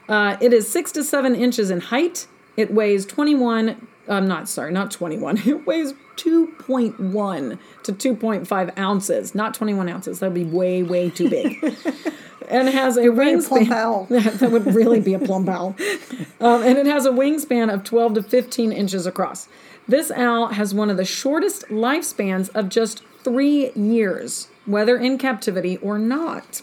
Uh, 0.06 0.36
it 0.42 0.52
is 0.52 0.68
six 0.68 0.92
to 0.92 1.02
seven 1.02 1.34
inches 1.34 1.70
in 1.70 1.80
height. 1.80 2.26
It 2.58 2.74
weighs 2.74 3.06
21. 3.06 3.88
I'm 4.08 4.26
not 4.26 4.48
sorry, 4.48 4.72
not 4.72 4.90
21. 4.90 5.38
It 5.46 5.66
weighs 5.66 5.94
2.1 6.16 7.58
to 7.84 7.92
2.5 7.92 8.78
ounces, 8.78 9.34
not 9.34 9.54
21 9.54 9.88
ounces. 9.88 10.20
That 10.20 10.32
would 10.32 10.34
be 10.34 10.44
way, 10.44 10.82
way 10.82 11.10
too 11.10 11.30
big. 11.30 11.62
and 12.48 12.68
it 12.68 12.74
has 12.74 12.96
a 12.96 13.04
wingspan. 13.04 14.08
that 14.38 14.50
would 14.50 14.74
really 14.74 15.00
be 15.00 15.14
a 15.14 15.18
plump 15.18 15.48
owl. 15.48 15.76
Um, 16.40 16.62
and 16.62 16.78
it 16.78 16.86
has 16.86 17.06
a 17.06 17.10
wingspan 17.10 17.72
of 17.72 17.84
12 17.84 18.14
to 18.14 18.22
15 18.22 18.72
inches 18.72 19.06
across. 19.06 19.48
This 19.88 20.10
owl 20.10 20.48
has 20.48 20.74
one 20.74 20.90
of 20.90 20.96
the 20.96 21.04
shortest 21.04 21.64
lifespans 21.68 22.50
of 22.54 22.68
just 22.68 23.02
three 23.24 23.72
years, 23.72 24.48
whether 24.66 24.96
in 24.96 25.18
captivity 25.18 25.76
or 25.78 25.98
not. 25.98 26.62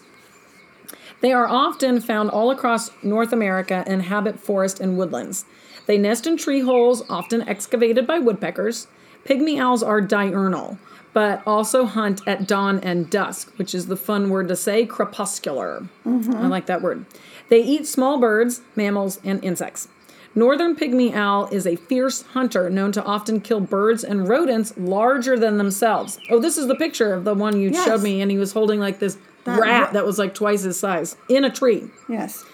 They 1.22 1.34
are 1.34 1.48
often 1.48 2.00
found 2.00 2.30
all 2.30 2.50
across 2.50 2.92
North 3.04 3.34
America 3.34 3.84
and 3.86 4.04
habit 4.04 4.40
forest 4.40 4.80
and 4.80 4.98
woodlands. 4.98 5.46
They 5.90 5.98
nest 5.98 6.28
in 6.28 6.38
tree 6.38 6.60
holes, 6.60 7.04
often 7.10 7.42
excavated 7.50 8.06
by 8.06 8.20
woodpeckers. 8.20 8.86
Pygmy 9.26 9.60
owls 9.60 9.82
are 9.82 10.02
diurnal, 10.02 10.78
but 11.14 11.42
also 11.48 11.86
hunt 11.86 12.22
at 12.28 12.48
dawn 12.48 12.78
and 12.82 13.10
dusk, 13.10 13.52
which 13.58 13.74
is 13.74 13.88
the 13.88 13.98
fun 13.98 14.30
word 14.30 14.50
to 14.50 14.56
say, 14.56 14.86
crepuscular. 14.86 15.88
Mm-hmm. 16.06 16.36
I 16.36 16.46
like 16.48 16.68
that 16.68 16.84
word. 16.84 17.08
They 17.50 17.64
eat 17.64 17.88
small 17.88 18.20
birds, 18.20 18.62
mammals, 18.76 19.20
and 19.24 19.44
insects. 19.44 19.88
Northern 20.36 20.76
pygmy 20.76 21.16
owl 21.16 21.48
is 21.52 21.66
a 21.66 21.76
fierce 21.76 22.22
hunter 22.22 22.70
known 22.70 22.92
to 22.92 23.04
often 23.04 23.42
kill 23.42 23.60
birds 23.60 24.04
and 24.04 24.30
rodents 24.30 24.76
larger 24.78 25.40
than 25.40 25.58
themselves. 25.58 26.20
Oh, 26.30 26.40
this 26.40 26.56
is 26.56 26.68
the 26.68 26.76
picture 26.76 27.14
of 27.14 27.24
the 27.24 27.34
one 27.34 27.60
you 27.60 27.72
Yes. 27.72 27.84
showed 27.84 28.04
me, 28.04 28.22
and 28.22 28.30
he 28.30 28.38
was 28.38 28.52
holding 28.52 28.80
like 28.80 29.00
this 29.00 29.18
That 29.46 29.60
rat 29.60 29.82
ra- 29.88 29.92
that 29.92 30.06
was 30.06 30.18
like 30.20 30.34
twice 30.34 30.64
his 30.64 30.78
size 30.80 31.16
in 31.28 31.44
a 31.44 31.50
tree. 31.50 31.90
Yes. 32.08 32.46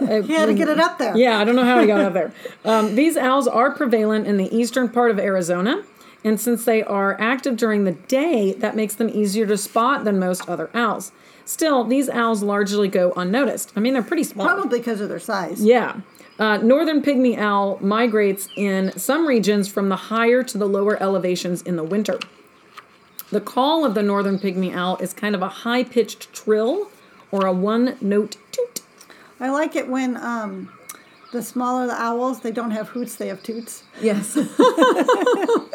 Uh, 0.00 0.20
He 0.22 0.34
had 0.34 0.46
to 0.46 0.54
get 0.54 0.68
it 0.68 0.78
up 0.78 0.98
there. 0.98 1.16
yeah, 1.16 1.38
I 1.38 1.44
don't 1.44 1.56
know 1.56 1.64
how 1.64 1.80
he 1.80 1.86
got 1.86 2.00
up 2.00 2.12
there. 2.12 2.32
Um, 2.64 2.94
these 2.94 3.16
owls 3.16 3.48
are 3.48 3.70
prevalent 3.70 4.26
in 4.26 4.36
the 4.36 4.54
eastern 4.54 4.88
part 4.88 5.10
of 5.10 5.18
Arizona, 5.18 5.82
and 6.24 6.40
since 6.40 6.64
they 6.64 6.82
are 6.82 7.18
active 7.20 7.56
during 7.56 7.84
the 7.84 7.92
day, 7.92 8.52
that 8.54 8.76
makes 8.76 8.94
them 8.94 9.08
easier 9.08 9.46
to 9.46 9.56
spot 9.56 10.04
than 10.04 10.18
most 10.18 10.48
other 10.48 10.68
owls. 10.74 11.12
Still, 11.44 11.84
these 11.84 12.08
owls 12.08 12.42
largely 12.42 12.86
go 12.88 13.12
unnoticed. 13.16 13.72
I 13.74 13.80
mean, 13.80 13.94
they're 13.94 14.02
pretty 14.02 14.24
small. 14.24 14.46
Probably 14.46 14.78
because 14.78 15.00
of 15.00 15.08
their 15.08 15.18
size. 15.18 15.62
Yeah. 15.64 16.00
Uh, 16.38 16.58
northern 16.58 17.02
pygmy 17.02 17.36
owl 17.38 17.78
migrates 17.80 18.48
in 18.56 18.92
some 18.98 19.26
regions 19.26 19.68
from 19.68 19.88
the 19.88 19.96
higher 19.96 20.42
to 20.42 20.58
the 20.58 20.66
lower 20.68 21.00
elevations 21.02 21.62
in 21.62 21.76
the 21.76 21.84
winter. 21.84 22.18
The 23.32 23.40
call 23.40 23.84
of 23.86 23.94
the 23.94 24.02
northern 24.02 24.38
pygmy 24.38 24.74
owl 24.74 24.98
is 24.98 25.12
kind 25.14 25.34
of 25.34 25.40
a 25.42 25.48
high 25.48 25.84
pitched 25.84 26.32
trill 26.34 26.90
or 27.30 27.46
a 27.46 27.52
one 27.52 27.96
note 28.00 28.36
toot. 28.52 28.82
I 29.40 29.48
like 29.48 29.74
it 29.74 29.88
when 29.88 30.16
um, 30.18 30.70
the 31.32 31.42
smaller 31.42 31.86
the 31.86 31.94
owls, 32.00 32.40
they 32.40 32.52
don't 32.52 32.72
have 32.72 32.88
hoots, 32.90 33.16
they 33.16 33.28
have 33.28 33.42
toots. 33.42 33.84
Yes. 34.02 34.36
I 34.36 35.66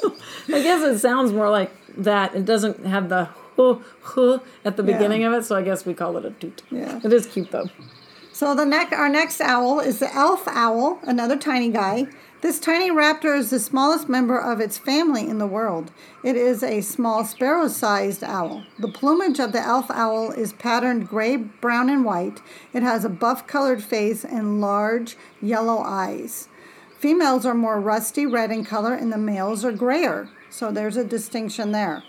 guess 0.47 0.81
it 0.83 0.99
sounds 0.99 1.31
more 1.33 1.49
like 1.49 1.71
that. 1.97 2.35
It 2.35 2.45
doesn't 2.45 2.85
have 2.85 3.09
the 3.09 3.29
huh, 3.57 3.79
huh 4.01 4.39
at 4.63 4.77
the 4.77 4.83
Yeah. 4.83 4.93
beginning 4.97 5.23
of 5.23 5.33
it, 5.33 5.43
so 5.43 5.55
I 5.55 5.63
guess 5.63 5.83
we 5.85 5.93
call 5.95 6.15
it 6.17 6.25
a 6.25 6.29
toot. 6.31 6.61
Yeah. 6.69 6.99
It 7.03 7.11
is 7.11 7.25
cute 7.25 7.51
though. 7.51 7.69
So 8.33 8.53
the 8.53 8.65
neck, 8.65 8.91
our 8.91 9.09
next 9.09 9.41
owl 9.41 9.79
is 9.79 9.97
the 9.97 10.13
elf 10.13 10.47
owl, 10.47 10.99
another 11.03 11.35
tiny 11.35 11.71
guy. 11.71 12.05
This 12.41 12.59
tiny 12.59 12.91
raptor 12.91 13.35
is 13.35 13.49
the 13.49 13.59
smallest 13.59 14.07
member 14.07 14.39
of 14.39 14.59
its 14.59 14.77
family 14.77 15.27
in 15.27 15.39
the 15.39 15.47
world. 15.47 15.89
It 16.23 16.35
is 16.35 16.61
a 16.61 16.81
small 16.81 17.25
sparrow-sized 17.25 18.23
owl. 18.23 18.63
The 18.77 18.91
plumage 18.91 19.39
of 19.39 19.53
the 19.53 19.59
elf 19.59 19.89
owl 19.89 20.31
is 20.31 20.53
patterned 20.53 21.07
gray, 21.07 21.37
brown, 21.37 21.89
and 21.89 22.05
white. 22.05 22.41
It 22.73 22.83
has 22.83 23.03
a 23.03 23.09
buff-colored 23.09 23.83
face 23.83 24.23
and 24.23 24.61
large 24.61 25.17
yellow 25.41 25.79
eyes. 25.79 26.47
Females 26.99 27.43
are 27.43 27.55
more 27.55 27.81
rusty 27.81 28.27
red 28.27 28.51
in 28.51 28.63
color, 28.63 28.93
and 28.93 29.11
the 29.11 29.17
males 29.17 29.65
are 29.65 29.71
grayer. 29.71 30.29
So 30.51 30.71
there's 30.71 30.97
a 30.97 31.03
distinction 31.03 31.71
there. 31.71 32.03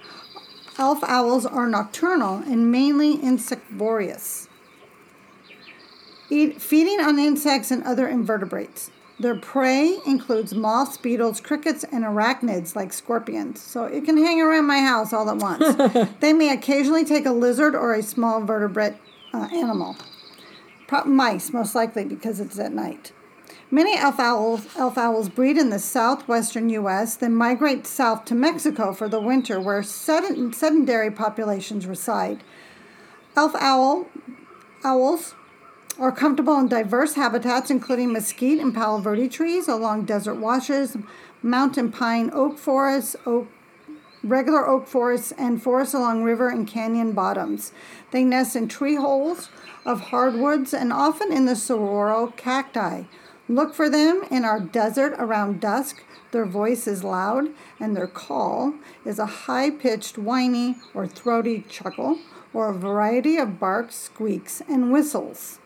Elf 0.76 1.02
owls 1.04 1.47
are 1.47 1.66
nocturnal 1.66 2.42
and 2.47 2.70
mainly 2.70 3.23
insectivorous 3.23 4.49
eat, 6.30 6.61
feeding 6.61 7.00
on 7.00 7.18
insects 7.18 7.70
and 7.70 7.82
other 7.85 8.06
invertebrates. 8.06 8.90
Their 9.20 9.34
prey 9.34 9.98
includes 10.06 10.54
moths, 10.54 10.96
beetles, 10.96 11.40
crickets, 11.40 11.84
and 11.90 12.04
arachnids 12.04 12.76
like 12.76 12.92
scorpions. 12.92 13.60
So 13.60 13.84
it 13.84 14.04
can 14.04 14.16
hang 14.16 14.40
around 14.40 14.66
my 14.66 14.78
house 14.78 15.12
all 15.12 15.28
at 15.28 15.38
once. 15.38 16.10
they 16.20 16.32
may 16.32 16.52
occasionally 16.52 17.04
take 17.04 17.26
a 17.26 17.32
lizard 17.32 17.75
or 17.75 17.94
a 17.94 18.02
small 18.02 18.40
vertebrate 18.42 18.94
uh, 19.34 19.48
animal. 19.52 19.96
Pro- 20.87 21.04
mice, 21.04 21.52
most 21.52 21.75
likely, 21.75 22.04
because 22.04 22.38
it's 22.38 22.58
at 22.60 22.72
night. 22.72 23.12
Many 23.70 23.98
elf 23.98 24.20
owls, 24.20 24.66
elf 24.76 24.96
owls 24.96 25.28
breed 25.28 25.58
in 25.58 25.70
the 25.70 25.78
southwestern 25.78 26.70
U.S., 26.70 27.16
then 27.16 27.34
migrate 27.34 27.87
south 27.87 28.25
to 28.26 28.34
Mexico 28.34 28.94
for 28.94 29.08
the 29.08 29.20
winter, 29.20 29.60
where 29.60 29.82
sedent- 29.82 30.54
sedentary 30.54 31.10
populations 31.10 31.87
reside. 31.87 32.42
Elf 33.37 33.54
owl 33.56 34.06
owls 34.84 35.34
are 35.99 36.12
comfortable 36.12 36.59
in 36.59 36.69
diverse 36.69 37.14
habitats, 37.14 37.71
including 37.71 38.12
mesquite 38.12 38.61
and 38.61 38.75
palo 38.75 39.00
verde 39.00 39.28
trees 39.28 39.67
along 39.67 40.05
desert 40.05 40.37
washes, 40.37 40.97
mountain 41.43 41.90
pine 41.90 42.31
oak 42.33 42.57
forests, 42.57 43.17
oak, 43.26 43.49
regular 44.23 44.69
oak 44.69 44.87
forests, 44.87 45.33
and 45.33 45.62
forests 45.62 45.95
along 45.95 46.23
river 46.23 46.49
and 46.49 46.69
canyon 46.69 47.12
bottoms. 47.12 47.73
They 48.12 48.23
nest 48.23 48.55
in 48.55 48.69
tree 48.69 48.95
holes 48.95 49.50
of 49.85 50.00
hardwoods 50.00 50.73
and 50.73 50.93
often 50.93 51.33
in 51.33 51.47
the 51.47 51.57
saguaro 51.57 52.28
cacti. 52.37 53.05
Look 53.49 53.75
for 53.75 53.88
them 53.88 54.23
in 54.31 54.45
our 54.45 54.61
desert 54.61 55.14
around 55.19 55.61
dusk. 55.61 56.05
Their 56.31 56.45
voice 56.45 56.87
is 56.87 57.02
loud, 57.02 57.49
and 57.81 57.97
their 57.97 58.07
call 58.07 58.75
is 59.07 59.19
a 59.19 59.25
high 59.25 59.71
pitched, 59.71 60.19
whiny, 60.19 60.76
or 60.93 61.07
throaty 61.07 61.64
chuckle, 61.69 62.19
or 62.52 62.69
a 62.69 62.75
variety 62.75 63.38
of 63.38 63.59
barks, 63.59 63.97
squeaks, 63.97 64.62
and 64.69 64.93
whistles. 64.93 65.59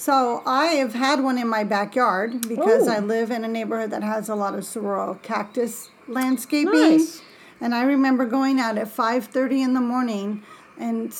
So 0.00 0.42
I 0.46 0.68
have 0.80 0.94
had 0.94 1.22
one 1.22 1.36
in 1.36 1.46
my 1.46 1.62
backyard 1.62 2.48
because 2.48 2.88
Oh. 2.88 2.92
I 2.92 3.00
live 3.00 3.30
in 3.30 3.44
a 3.44 3.48
neighborhood 3.48 3.90
that 3.90 4.02
has 4.02 4.30
a 4.30 4.34
lot 4.34 4.54
of 4.54 4.64
saguaro 4.64 5.18
cactus 5.20 5.90
landscaping. 6.08 6.72
Nice. 6.72 7.20
And 7.60 7.74
I 7.74 7.82
remember 7.82 8.24
going 8.24 8.58
out 8.58 8.78
at 8.78 8.88
5:30 8.88 9.60
in 9.62 9.74
the 9.74 9.80
morning 9.82 10.42
and 10.78 11.12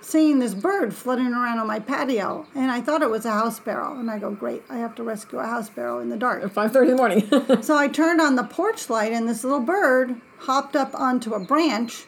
seeing 0.00 0.38
this 0.38 0.54
bird 0.54 0.94
fluttering 0.94 1.34
around 1.34 1.58
on 1.58 1.66
my 1.66 1.80
patio, 1.80 2.46
and 2.54 2.70
I 2.70 2.80
thought 2.80 3.02
it 3.02 3.10
was 3.10 3.26
a 3.26 3.30
house 3.30 3.56
sparrow. 3.56 3.92
And 3.98 4.10
I 4.10 4.18
go, 4.18 4.30
"Great, 4.30 4.62
I 4.70 4.78
have 4.78 4.94
to 4.94 5.02
rescue 5.02 5.38
a 5.40 5.44
house 5.46 5.66
sparrow 5.66 5.98
in 5.98 6.08
the 6.08 6.16
dark." 6.16 6.42
At 6.42 6.54
5.30 6.54 6.88
in 6.92 6.96
the 6.96 7.02
morning. 7.02 7.62
So 7.62 7.76
I 7.76 7.88
turned 7.88 8.22
on 8.22 8.36
the 8.36 8.44
porch 8.44 8.88
light, 8.88 9.12
and 9.12 9.28
this 9.28 9.44
little 9.44 9.60
bird 9.60 10.18
hopped 10.38 10.76
up 10.76 10.98
onto 10.98 11.34
a 11.34 11.40
branch, 11.40 12.06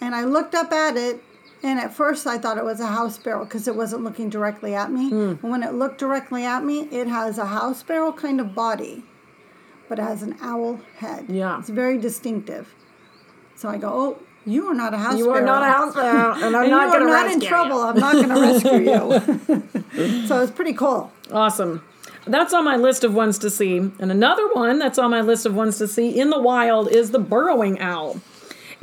and 0.00 0.14
I 0.14 0.24
looked 0.24 0.54
up 0.54 0.72
at 0.72 0.96
it. 0.96 1.22
And 1.64 1.80
at 1.80 1.94
first, 1.94 2.26
I 2.26 2.36
thought 2.36 2.58
it 2.58 2.64
was 2.64 2.78
a 2.78 2.86
house 2.86 3.14
sparrow 3.14 3.44
because 3.44 3.66
it 3.66 3.74
wasn't 3.74 4.04
looking 4.04 4.28
directly 4.28 4.74
at 4.74 4.92
me. 4.92 5.08
Hmm. 5.08 5.34
And 5.42 5.50
when 5.50 5.62
it 5.62 5.72
looked 5.72 5.98
directly 5.98 6.44
at 6.44 6.62
me, 6.62 6.80
it 6.92 7.06
has 7.08 7.38
a 7.38 7.46
house 7.46 7.78
sparrow 7.78 8.12
kind 8.12 8.38
of 8.38 8.54
body, 8.54 9.02
but 9.88 9.98
it 9.98 10.02
has 10.02 10.22
an 10.22 10.36
owl 10.42 10.78
head. 10.98 11.24
Yeah. 11.28 11.58
it's 11.58 11.70
very 11.70 11.96
distinctive. 11.96 12.74
So 13.56 13.70
I 13.70 13.78
go, 13.78 13.88
"Oh, 13.88 14.18
you 14.44 14.66
are 14.68 14.74
not 14.74 14.92
a 14.92 14.98
house 14.98 15.16
you 15.16 15.24
sparrow. 15.24 15.36
You 15.38 15.42
are 15.42 15.46
not 15.46 15.62
a 15.62 15.72
house 15.72 15.92
sparrow, 15.92 16.32
and 16.44 16.54
I'm 16.54 16.62
And 16.64 16.70
not 16.70 16.84
you 16.86 16.92
going 16.92 17.02
are 17.02 17.06
to 17.06 17.24
not 17.24 17.32
in 17.32 17.40
trouble. 17.40 17.78
I'm 17.80 17.98
not 17.98 18.12
going 18.12 18.28
to 18.28 18.40
rescue 18.40 18.80
you." 18.90 20.26
so 20.28 20.42
it's 20.42 20.52
pretty 20.52 20.74
cool. 20.74 21.10
Awesome. 21.32 21.82
that's 22.26 22.52
on 22.52 22.64
my 22.64 22.76
list 22.76 23.04
of 23.04 23.14
ones 23.14 23.38
to 23.38 23.48
see. 23.48 23.78
And 23.78 24.10
another 24.12 24.46
one 24.52 24.78
that's 24.78 24.98
on 24.98 25.10
my 25.10 25.22
list 25.22 25.46
of 25.46 25.54
ones 25.54 25.78
to 25.78 25.88
see 25.88 26.08
in 26.20 26.28
the 26.28 26.40
wild 26.40 26.90
is 26.92 27.10
the 27.10 27.18
burrowing 27.18 27.80
owl. 27.80 28.20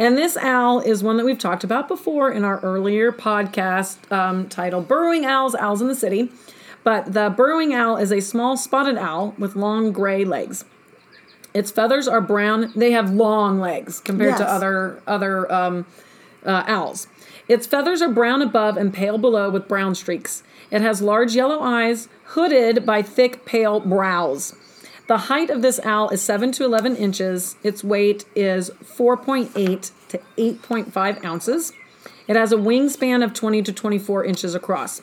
And 0.01 0.17
this 0.17 0.35
owl 0.35 0.79
is 0.79 1.03
one 1.03 1.17
that 1.17 1.25
we've 1.25 1.37
talked 1.37 1.63
about 1.63 1.87
before 1.87 2.31
in 2.31 2.43
our 2.43 2.59
earlier 2.61 3.11
podcast 3.11 4.11
um, 4.11 4.49
titled 4.49 4.87
Burrowing 4.87 5.25
Owls, 5.25 5.53
Owls 5.53 5.79
in 5.79 5.87
the 5.87 5.93
City. 5.93 6.31
But 6.83 7.13
the 7.13 7.29
burrowing 7.29 7.75
owl 7.75 7.97
is 7.97 8.11
a 8.11 8.19
small 8.19 8.57
spotted 8.57 8.97
owl 8.97 9.35
with 9.37 9.55
long 9.55 9.91
gray 9.91 10.25
legs. 10.25 10.65
Its 11.53 11.69
feathers 11.69 12.07
are 12.07 12.19
brown. 12.19 12.73
They 12.75 12.93
have 12.93 13.11
long 13.11 13.59
legs 13.59 13.99
compared 13.99 14.37
to 14.37 14.49
other 14.49 15.03
other 15.05 15.51
um, 15.53 15.85
uh, 16.43 16.63
owls. 16.65 17.05
Its 17.47 17.67
feathers 17.67 18.01
are 18.01 18.09
brown 18.09 18.41
above 18.41 18.77
and 18.77 18.91
pale 18.91 19.19
below 19.19 19.51
with 19.51 19.67
brown 19.67 19.93
streaks. 19.93 20.41
It 20.71 20.81
has 20.81 21.03
large 21.03 21.35
yellow 21.35 21.59
eyes, 21.61 22.07
hooded 22.23 22.87
by 22.87 23.03
thick 23.03 23.45
pale 23.45 23.79
brows. 23.79 24.55
The 25.11 25.17
height 25.17 25.49
of 25.49 25.61
this 25.61 25.77
owl 25.83 26.07
is 26.11 26.21
7 26.21 26.53
to 26.53 26.63
11 26.63 26.95
inches. 26.95 27.57
Its 27.63 27.83
weight 27.83 28.23
is 28.33 28.69
4.8 28.81 29.91
to 30.07 30.21
8.5 30.37 31.25
ounces. 31.25 31.73
It 32.29 32.37
has 32.37 32.53
a 32.53 32.55
wingspan 32.55 33.21
of 33.21 33.33
20 33.33 33.61
to 33.63 33.73
24 33.73 34.23
inches 34.23 34.55
across. 34.55 35.01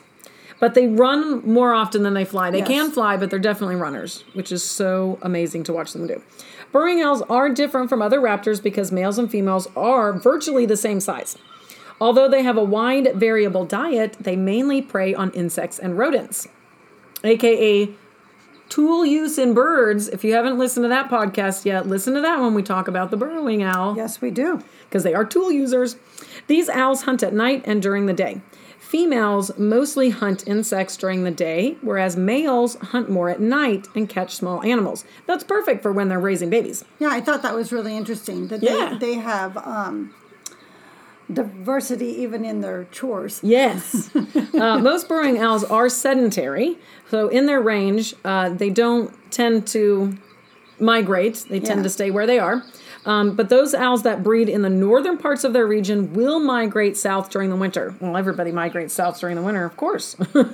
But 0.59 0.73
they 0.73 0.87
run 0.87 1.47
more 1.47 1.75
often 1.75 2.01
than 2.01 2.15
they 2.15 2.25
fly. 2.25 2.49
They 2.49 2.57
Yes. 2.57 2.67
can 2.67 2.89
fly, 2.89 3.17
but 3.17 3.29
they're 3.29 3.37
definitely 3.37 3.75
runners, 3.75 4.23
which 4.33 4.51
is 4.51 4.63
so 4.63 5.19
amazing 5.21 5.61
to 5.65 5.73
watch 5.73 5.93
them 5.93 6.07
do. 6.07 6.23
Burrowing 6.71 7.03
owls 7.03 7.21
are 7.29 7.47
different 7.47 7.87
from 7.87 8.01
other 8.01 8.19
raptors 8.19 8.63
because 8.63 8.91
males 8.91 9.19
and 9.19 9.29
females 9.29 9.67
are 9.77 10.11
virtually 10.11 10.65
the 10.65 10.75
same 10.75 10.99
size. 10.99 11.37
Although 12.01 12.27
they 12.27 12.41
have 12.41 12.57
a 12.57 12.63
wide 12.63 13.11
variable 13.13 13.63
diet, 13.63 14.17
they 14.19 14.35
mainly 14.35 14.81
prey 14.81 15.13
on 15.13 15.29
insects 15.33 15.77
and 15.77 15.99
rodents, 15.99 16.47
aka 17.23 17.91
tool 18.69 19.05
use 19.05 19.37
in 19.37 19.53
birds. 19.53 20.07
If 20.07 20.23
you 20.23 20.33
haven't 20.33 20.57
listened 20.57 20.83
to 20.85 20.89
that 20.89 21.09
podcast 21.09 21.65
yet, 21.65 21.87
listen 21.87 22.13
to 22.13 22.21
that 22.21 22.39
when 22.39 22.53
we 22.53 22.63
talk 22.63 22.87
about 22.87 23.11
the 23.11 23.17
burrowing 23.17 23.63
owl 23.63 23.95
Yes, 23.97 24.21
we 24.21 24.31
do. 24.31 24.61
because 24.87 25.03
they 25.03 25.13
are 25.13 25.25
tool 25.25 25.51
users. 25.51 25.95
These 26.47 26.69
owls 26.69 27.03
hunt 27.03 27.23
at 27.23 27.33
night 27.33 27.63
and 27.65 27.81
during 27.81 28.05
the 28.05 28.13
day. 28.13 28.41
Females 28.79 29.51
mostly 29.57 30.09
hunt 30.09 30.47
insects 30.47 30.97
during 30.97 31.23
the 31.23 31.29
day, 31.31 31.77
whereas 31.81 32.17
males 32.17 32.75
hunt 32.75 33.07
more 33.09 33.29
at 33.29 33.39
night 33.39 33.87
and 33.93 34.09
catch 34.09 34.35
small 34.35 34.63
animals. 34.63 35.05
That's 35.27 35.43
perfect 35.43 35.83
for 35.83 35.91
when 35.91 36.07
they're 36.07 36.19
raising 36.19 36.49
babies. 36.49 36.83
Yeah, 36.97 37.09
I 37.11 37.21
thought 37.21 37.43
that 37.43 37.53
was 37.53 37.71
really 37.71 37.95
interesting 37.95 38.47
that 38.47 38.63
Yeah. 38.63 38.97
they, 38.99 39.13
they 39.13 39.13
have 39.15 39.57
um, 39.57 40.15
diversity 41.31 42.07
even 42.21 42.43
in 42.45 42.61
their 42.61 42.85
chores. 42.91 43.39
Yes. 43.43 44.09
uh, 44.53 44.79
most 44.79 45.07
burrowing 45.07 45.37
owls 45.39 45.63
are 45.63 45.89
sedentary. 45.89 46.77
So, 47.09 47.27
in 47.27 47.45
their 47.45 47.61
range, 47.61 48.13
uh, 48.23 48.49
they 48.49 48.69
don't 48.69 49.13
tend 49.31 49.67
to 49.67 50.17
migrate, 50.79 51.45
they 51.49 51.59
tend 51.59 51.79
Yeah. 51.79 51.83
to 51.83 51.89
stay 51.89 52.11
where 52.11 52.25
they 52.27 52.39
are. 52.39 52.63
Um, 53.05 53.35
but 53.35 53.49
those 53.49 53.73
owls 53.73 54.03
that 54.03 54.23
breed 54.23 54.49
in 54.49 54.61
the 54.61 54.69
northern 54.69 55.17
parts 55.17 55.43
of 55.43 55.53
their 55.53 55.65
region 55.65 56.13
will 56.13 56.39
migrate 56.39 56.97
south 56.97 57.29
during 57.29 57.49
the 57.49 57.55
winter. 57.55 57.95
Well, 57.99 58.15
everybody 58.17 58.51
migrates 58.51 58.93
south 58.93 59.19
during 59.19 59.35
the 59.35 59.41
winter, 59.41 59.65
of 59.65 59.75
course. 59.77 60.15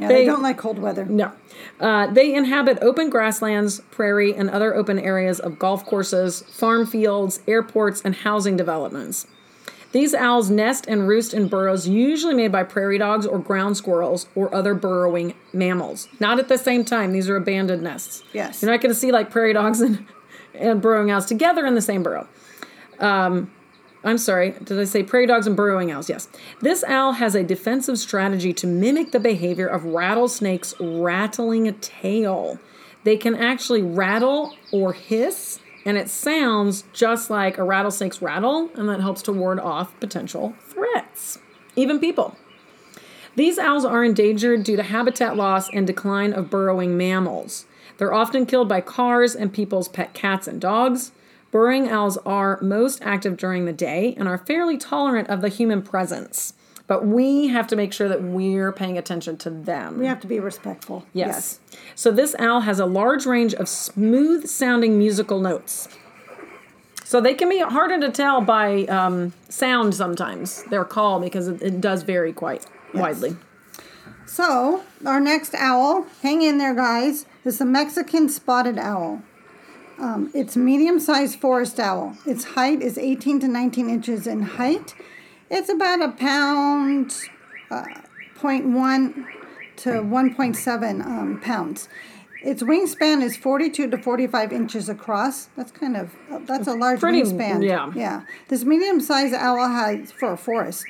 Yeah, 0.00 0.08
they, 0.08 0.14
They- 0.14 0.24
don't 0.24 0.42
like 0.42 0.56
cold 0.56 0.78
weather. 0.78 1.04
No. 1.04 1.30
Uh, 1.78 2.06
they 2.08 2.34
inhabit 2.34 2.78
open 2.80 3.10
grasslands, 3.10 3.80
prairie, 3.92 4.34
and 4.34 4.50
other 4.50 4.74
open 4.74 4.98
areas 4.98 5.38
of 5.38 5.58
golf 5.58 5.84
courses, 5.84 6.40
farm 6.42 6.84
fields, 6.86 7.40
airports, 7.46 8.00
and 8.00 8.14
housing 8.14 8.56
developments. 8.56 9.26
These 9.94 10.12
owls 10.12 10.50
nest 10.50 10.86
and 10.88 11.06
roost 11.06 11.32
in 11.32 11.46
burrows 11.46 11.86
usually 11.86 12.34
made 12.34 12.50
by 12.50 12.64
prairie 12.64 12.98
dogs 12.98 13.26
or 13.26 13.38
ground 13.38 13.76
squirrels 13.76 14.26
or 14.34 14.52
other 14.52 14.74
burrowing 14.74 15.34
mammals. 15.52 16.08
Not 16.18 16.40
at 16.40 16.48
the 16.48 16.58
same 16.58 16.84
time, 16.84 17.12
these 17.12 17.28
are 17.28 17.36
abandoned 17.36 17.82
nests. 17.82 18.24
Yes. 18.32 18.60
You're 18.60 18.72
not 18.72 18.80
going 18.80 18.92
to 18.92 18.98
see 18.98 19.12
like 19.12 19.30
prairie 19.30 19.52
dogs 19.52 19.80
and, 19.82 20.04
and 20.52 20.82
burrowing 20.82 21.12
owls 21.12 21.26
together 21.26 21.64
in 21.64 21.76
the 21.76 21.80
same 21.80 22.02
burrow. 22.02 22.26
Um, 22.98 23.52
I'm 24.02 24.18
sorry, 24.18 24.56
did 24.64 24.80
I 24.80 24.82
say 24.82 25.04
prairie 25.04 25.28
dogs 25.28 25.46
and 25.46 25.54
burrowing 25.54 25.92
owls? 25.92 26.08
Yes. 26.08 26.28
This 26.60 26.82
owl 26.82 27.12
has 27.12 27.36
a 27.36 27.44
defensive 27.44 28.00
strategy 28.00 28.52
to 28.52 28.66
mimic 28.66 29.12
the 29.12 29.20
behavior 29.20 29.68
of 29.68 29.84
rattlesnakes 29.84 30.74
rattling 30.80 31.68
a 31.68 31.72
tail. 31.72 32.58
They 33.04 33.16
can 33.16 33.36
actually 33.36 33.82
rattle 33.82 34.56
or 34.72 34.92
hiss, 34.92 35.60
and 35.84 35.96
it 35.96 36.08
sounds 36.08 36.84
just 36.92 37.30
like 37.30 37.58
a 37.58 37.64
rattlesnake's 37.64 38.22
rattle, 38.22 38.70
and 38.74 38.88
that 38.88 39.00
helps 39.00 39.22
to 39.22 39.32
ward 39.32 39.60
off 39.60 39.98
potential 40.00 40.54
threats, 40.60 41.38
even 41.76 42.00
people. 42.00 42.36
These 43.36 43.58
owls 43.58 43.84
are 43.84 44.04
endangered 44.04 44.62
due 44.62 44.76
to 44.76 44.82
habitat 44.82 45.36
loss 45.36 45.68
and 45.72 45.86
decline 45.86 46.32
of 46.32 46.50
burrowing 46.50 46.96
mammals. 46.96 47.66
They're 47.98 48.14
often 48.14 48.46
killed 48.46 48.68
by 48.68 48.80
cars 48.80 49.34
and 49.34 49.52
people's 49.52 49.88
pet 49.88 50.14
cats 50.14 50.46
and 50.46 50.60
dogs. 50.60 51.12
Burrowing 51.50 51.88
owls 51.88 52.16
are 52.18 52.60
most 52.60 53.02
active 53.02 53.36
during 53.36 53.64
the 53.64 53.72
day 53.72 54.14
and 54.16 54.28
are 54.28 54.38
fairly 54.38 54.76
tolerant 54.76 55.28
of 55.28 55.40
the 55.40 55.48
human 55.48 55.82
presence. 55.82 56.54
But 56.86 57.06
we 57.06 57.48
have 57.48 57.66
to 57.68 57.76
make 57.76 57.92
sure 57.94 58.08
that 58.08 58.22
we're 58.22 58.70
paying 58.70 58.98
attention 58.98 59.38
to 59.38 59.50
them. 59.50 59.98
We 59.98 60.06
have 60.06 60.20
to 60.20 60.26
be 60.26 60.38
respectful. 60.38 61.06
Yes. 61.14 61.60
So 61.94 62.10
this 62.10 62.34
owl 62.38 62.60
has 62.60 62.78
a 62.78 62.84
large 62.84 63.24
range 63.24 63.54
of 63.54 63.68
smooth 63.68 64.46
sounding 64.46 64.98
musical 64.98 65.40
notes. 65.40 65.88
So 67.04 67.20
they 67.20 67.34
can 67.34 67.48
be 67.48 67.60
harder 67.60 68.00
to 68.00 68.10
tell 68.10 68.40
by 68.40 68.84
um, 68.84 69.32
sound 69.48 69.94
sometimes, 69.94 70.64
their 70.64 70.84
call, 70.84 71.20
because 71.20 71.48
it, 71.48 71.62
it 71.62 71.80
does 71.80 72.02
vary 72.02 72.32
quite 72.32 72.66
widely. 72.92 73.36
So, 74.26 74.82
our 75.06 75.20
next 75.20 75.54
owl, 75.54 76.06
hang 76.22 76.42
in 76.42 76.58
there, 76.58 76.74
guys, 76.74 77.26
is 77.44 77.58
the 77.58 77.66
Mexican 77.66 78.28
spotted 78.28 78.78
owl. 78.78 79.22
Um, 79.98 80.30
it's 80.34 80.56
medium 80.56 80.98
sized 80.98 81.38
forest 81.38 81.78
owl. 81.78 82.16
Its 82.26 82.44
height 82.44 82.82
is 82.82 82.98
18 82.98 83.40
to 83.40 83.48
19 83.48 83.88
inches 83.88 84.26
in 84.26 84.42
height. 84.42 84.94
It's 85.56 85.68
about 85.68 86.02
a 86.02 86.08
pound, 86.08 87.14
uh, 87.70 87.84
0.1 88.36 89.24
to 89.76 89.88
1.7 89.88 91.06
um, 91.06 91.40
pounds. 91.40 91.88
Its 92.42 92.60
wingspan 92.64 93.22
is 93.22 93.36
42 93.36 93.88
to 93.88 93.96
45 93.96 94.52
inches 94.52 94.88
across. 94.88 95.46
That's 95.56 95.70
kind 95.70 95.96
of, 95.96 96.10
that's 96.48 96.66
a 96.66 96.74
large 96.74 96.98
Pretty- 96.98 97.22
wingspan. 97.22 97.64
yeah. 97.64 97.92
Yeah. 97.94 98.22
This 98.48 98.64
medium 98.64 99.00
sized 99.00 99.32
owl 99.32 99.68
has, 99.68 100.10
for 100.10 100.32
a 100.32 100.36
forest, 100.36 100.86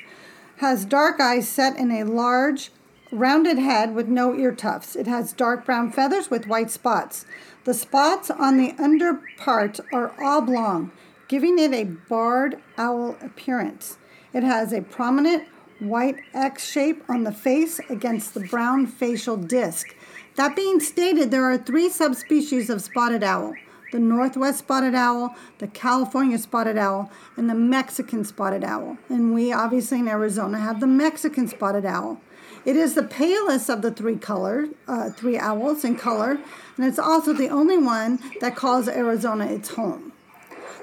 has 0.57 0.83
dark 0.83 1.19
eyes 1.19 1.47
set 1.47 1.77
in 1.77 1.91
a 1.91 2.03
large, 2.03 2.71
rounded 3.11 3.59
head 3.59 3.93
with 3.93 4.07
no 4.07 4.35
ear 4.35 4.51
tufts. 4.51 4.95
It 4.95 5.05
has 5.05 5.31
dark 5.31 5.63
brown 5.63 5.91
feathers 5.91 6.31
with 6.31 6.47
white 6.47 6.71
spots. 6.71 7.27
The 7.65 7.75
spots 7.75 8.31
on 8.31 8.57
the 8.57 8.73
under 8.79 9.21
part 9.37 9.79
are 9.93 10.11
oblong, 10.19 10.91
giving 11.27 11.59
it 11.59 11.71
a 11.71 11.83
barred 11.83 12.57
owl 12.79 13.15
appearance. 13.21 13.99
It 14.35 14.43
has 14.43 14.73
a 14.73 14.81
prominent 14.81 15.47
white 15.79 16.17
X 16.33 16.69
shape 16.69 17.01
on 17.07 17.23
the 17.23 17.31
face 17.31 17.79
against 17.89 18.33
the 18.33 18.41
brown 18.41 18.85
facial 18.85 19.37
disc. 19.37 19.95
That 20.35 20.57
being 20.57 20.81
stated, 20.81 21.31
there 21.31 21.45
are 21.45 21.57
three 21.57 21.87
subspecies 21.87 22.69
of 22.69 22.81
spotted 22.81 23.23
owl 23.23 23.53
the 23.91 23.99
northwest 23.99 24.59
spotted 24.59 24.93
owl, 24.93 25.33
the 25.59 25.67
California 25.67 26.37
spotted 26.37 26.77
owl, 26.77 27.09
and 27.37 27.49
the 27.49 27.55
Mexican 27.55 28.25
spotted 28.25 28.61
owl. 28.61 28.97
And 29.07 29.33
we 29.33 29.53
obviously 29.53 29.99
in 29.99 30.09
Arizona 30.09 30.59
have 30.59 30.81
the 30.81 30.87
Mexican 30.87 31.47
spotted 31.47 31.85
owl. 31.85 32.19
It 32.65 32.75
is 32.75 32.95
the 32.95 33.03
palest 33.03 33.69
of 33.69 33.81
the 33.83 33.91
three 33.91 34.17
color, 34.17 34.67
uh, 34.85 35.11
three 35.11 35.37
owls 35.37 35.85
in 35.85 35.95
color, 35.95 36.39
and 36.75 36.85
it's 36.85 36.99
also 36.99 37.31
the 37.31 37.47
only 37.47 37.77
one 37.77 38.19
that 38.41 38.57
calls 38.57 38.89
Arizona 38.89 39.45
its 39.45 39.69
home. 39.69 40.04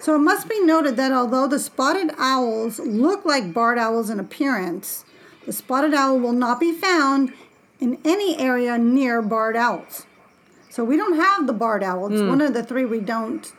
So 0.02 0.16
it 0.16 0.18
must 0.18 0.48
be 0.48 0.60
noted 0.64 0.96
that 0.96 1.12
although 1.12 1.46
the 1.46 1.60
spotted 1.60 2.10
owls 2.18 2.80
look 2.80 3.24
like 3.24 3.54
barred 3.54 3.78
owls 3.78 4.10
in 4.10 4.18
appearance, 4.18 5.04
the 5.46 5.52
spotted 5.52 5.94
owl 5.94 6.18
will 6.18 6.32
not 6.32 6.58
be 6.58 6.72
found 6.72 7.32
in 7.78 7.98
any 8.04 8.36
area 8.36 8.76
near 8.76 9.22
barred 9.22 9.54
owls. 9.54 10.06
So 10.70 10.82
we 10.82 10.96
don't 10.96 11.14
have 11.14 11.46
the 11.46 11.52
barred 11.52 11.84
owl. 11.84 12.08
It's 12.10 12.20
hmm. 12.20 12.30
one 12.30 12.40
of 12.40 12.52
the 12.52 12.64
three 12.64 12.84
we 12.84 12.98
don't. 12.98 13.52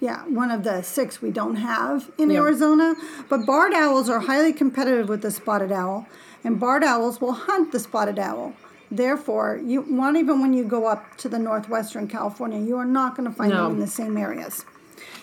Yeah, 0.00 0.24
one 0.24 0.50
of 0.50 0.64
the 0.64 0.82
six 0.82 1.22
we 1.22 1.30
don't 1.30 1.56
have 1.56 2.10
in 2.18 2.30
Yeah. 2.30 2.38
Arizona. 2.40 2.96
But 3.28 3.46
barred 3.46 3.72
owls 3.72 4.10
are 4.10 4.18
highly 4.18 4.52
competitive 4.52 5.08
with 5.08 5.22
the 5.22 5.30
spotted 5.30 5.70
owl, 5.70 6.08
and 6.42 6.58
barred 6.58 6.82
owls 6.82 7.20
will 7.20 7.34
hunt 7.34 7.70
the 7.70 7.78
spotted 7.78 8.18
owl. 8.18 8.52
Therefore, 8.90 9.60
you 9.64 9.84
not 9.88 10.16
even 10.16 10.40
when 10.40 10.54
you 10.54 10.64
go 10.64 10.86
up 10.86 11.16
to 11.18 11.28
the 11.28 11.38
northwestern 11.38 12.08
California, 12.08 12.58
you 12.58 12.76
are 12.78 12.84
not 12.84 13.16
going 13.16 13.28
to 13.28 13.34
find 13.34 13.52
No. 13.52 13.64
them 13.64 13.74
in 13.74 13.80
the 13.80 13.86
same 13.86 14.16
areas. 14.16 14.64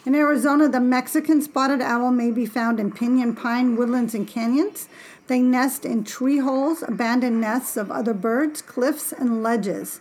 In 0.05 0.15
Arizona, 0.15 0.69
the 0.69 0.79
Mexican 0.79 1.41
spotted 1.41 1.81
owl 1.81 2.11
may 2.11 2.31
be 2.31 2.45
found 2.45 2.79
in 2.79 2.91
pinyon 2.91 3.35
pine 3.35 3.75
woodlands 3.75 4.13
and 4.13 4.27
canyons. 4.27 4.88
They 5.27 5.41
nest 5.41 5.85
in 5.85 6.03
tree 6.03 6.38
holes, 6.38 6.83
abandoned 6.83 7.41
nests 7.41 7.75
of 7.75 7.89
other 7.89 8.13
birds, 8.13 8.61
cliffs, 8.61 9.11
and 9.11 9.41
ledges. 9.41 9.99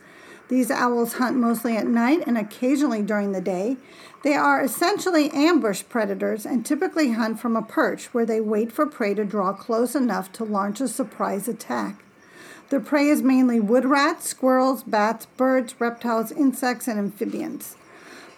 These 0.48 0.70
owls 0.70 1.14
hunt 1.14 1.36
mostly 1.36 1.76
at 1.76 1.86
night 1.86 2.22
and 2.26 2.36
occasionally 2.36 3.02
during 3.02 3.32
the 3.32 3.40
day. 3.40 3.78
They 4.22 4.34
are 4.34 4.62
essentially 4.62 5.30
ambush 5.30 5.82
predators 5.88 6.44
and 6.44 6.64
typically 6.64 7.12
hunt 7.12 7.40
from 7.40 7.56
a 7.56 7.62
perch 7.62 8.12
where 8.12 8.26
they 8.26 8.40
wait 8.40 8.70
for 8.70 8.86
prey 8.86 9.14
to 9.14 9.24
draw 9.24 9.52
close 9.52 9.94
enough 9.94 10.30
to 10.32 10.44
launch 10.44 10.80
a 10.80 10.88
surprise 10.88 11.48
attack. 11.48 12.04
Their 12.68 12.80
prey 12.80 13.08
is 13.08 13.22
mainly 13.22 13.60
wood 13.60 13.84
rats, 13.84 14.28
squirrels, 14.28 14.82
bats, 14.82 15.26
birds, 15.36 15.80
reptiles, 15.80 16.32
insects, 16.32 16.88
and 16.88 16.98
amphibians. 16.98 17.76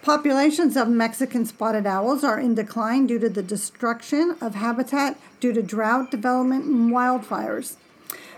Populations 0.07 0.77
of 0.77 0.87
Mexican 0.87 1.45
spotted 1.45 1.85
owls 1.85 2.23
are 2.23 2.39
in 2.39 2.55
decline 2.55 3.07
due 3.07 3.19
to 3.19 3.27
the 3.27 3.43
destruction 3.43 4.37
of 4.39 4.55
habitat 4.55 5.19
due 5.41 5.51
to 5.51 5.61
drought, 5.61 6.11
development, 6.11 6.63
and 6.63 6.91
wildfires. 6.91 7.75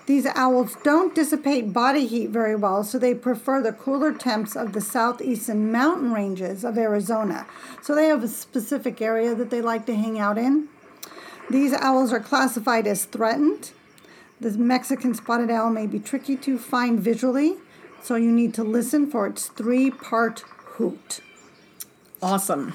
These 0.08 0.25
owls 0.25 0.77
don't 0.84 1.13
dissipate 1.13 1.71
body 1.71 2.08
heat 2.08 2.32
very 2.32 2.55
well, 2.55 2.84
so 2.84 2.97
they 2.97 3.13
prefer 3.13 3.62
the 3.62 3.71
cooler 3.71 4.12
temps 4.12 4.55
of 4.55 4.73
the 4.73 4.82
southeastern 4.82 5.71
mountain 5.71 6.12
ranges 6.12 6.63
of 6.63 6.75
Arizona. 6.75 7.45
So 7.84 7.93
they 7.93 8.08
have 8.08 8.23
a 8.23 8.27
specific 8.27 8.99
area 8.99 9.36
that 9.36 9.51
they 9.51 9.62
like 9.62 9.86
to 9.86 9.95
hang 9.95 10.17
out 10.17 10.39
in. 10.39 10.69
These 11.51 11.73
owls 11.73 12.12
are 12.12 12.19
classified 12.19 12.88
as 12.88 13.05
threatened. 13.05 13.73
The 14.41 14.58
Mexican 14.58 15.13
spotted 15.13 15.51
owl 15.51 15.69
may 15.69 15.86
be 15.86 15.99
tricky 15.99 16.36
to 16.38 16.58
find 16.58 16.99
visually, 16.99 17.58
so 18.01 18.15
you 18.15 18.32
need 18.32 18.55
to 18.55 18.63
listen 18.63 19.05
for 19.12 19.27
its 19.27 19.49
three 19.49 19.91
part 19.91 20.39
hoot. 20.79 21.21
Awesome. 22.21 22.73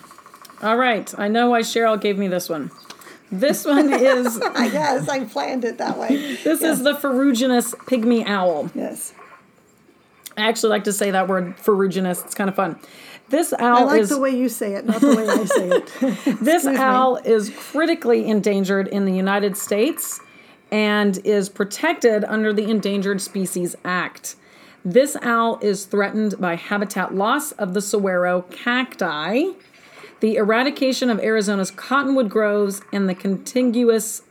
All 0.62 0.76
right. 0.76 1.12
I 1.18 1.28
know 1.28 1.50
why 1.50 1.60
Cheryl 1.60 2.00
gave 2.00 2.18
me 2.18 2.28
this 2.28 2.48
one. 2.48 2.70
This 3.30 3.64
one 3.64 3.92
is 3.92 4.40
I 4.40 4.68
guess 4.70 5.08
I 5.08 5.24
planned 5.24 5.64
it 5.64 5.78
that 5.78 5.98
way. 5.98 6.36
this 6.36 6.62
is 6.62 6.82
the 6.82 6.94
ferruginous 6.94 7.74
pygmy 7.74 8.26
owl. 8.26 8.70
Yes. 8.74 9.12
I 10.36 10.48
actually 10.48 10.70
like 10.70 10.84
to 10.84 10.92
say 10.92 11.10
that 11.10 11.28
word 11.28 11.56
ferruginous. 11.56 12.24
It's 12.24 12.34
kind 12.34 12.48
of 12.48 12.56
fun. 12.56 12.78
This 13.28 13.52
owl. 13.58 13.76
I 13.76 13.82
like 13.84 14.00
is 14.02 14.10
the 14.10 14.18
way 14.18 14.30
you 14.30 14.48
say 14.48 14.74
it, 14.74 14.84
not 14.84 15.00
the 15.00 15.16
way 15.16 15.28
I 15.28 15.44
say 15.44 15.68
it. 15.68 16.38
this 16.40 16.64
me. 16.64 16.76
owl 16.76 17.16
is 17.16 17.50
critically 17.50 18.26
endangered 18.26 18.88
in 18.88 19.04
the 19.06 19.12
United 19.12 19.56
States 19.56 20.20
and 20.70 21.18
is 21.24 21.48
protected 21.48 22.24
under 22.24 22.52
the 22.52 22.68
Endangered 22.70 23.20
Species 23.20 23.76
Act. 23.84 24.36
This 24.84 25.16
owl 25.22 25.58
is 25.62 25.86
threatened 25.86 26.38
by 26.38 26.56
habitat 26.56 27.14
loss 27.14 27.52
of 27.52 27.72
the 27.72 27.80
saguaro 27.80 28.42
cacti, 28.50 29.52
the 30.20 30.36
eradication 30.36 31.08
of 31.08 31.18
Arizona's 31.20 31.70
cottonwood 31.70 32.28
groves, 32.28 32.82
and 32.92 33.08
the 33.08 33.14
contiguous 33.14 34.22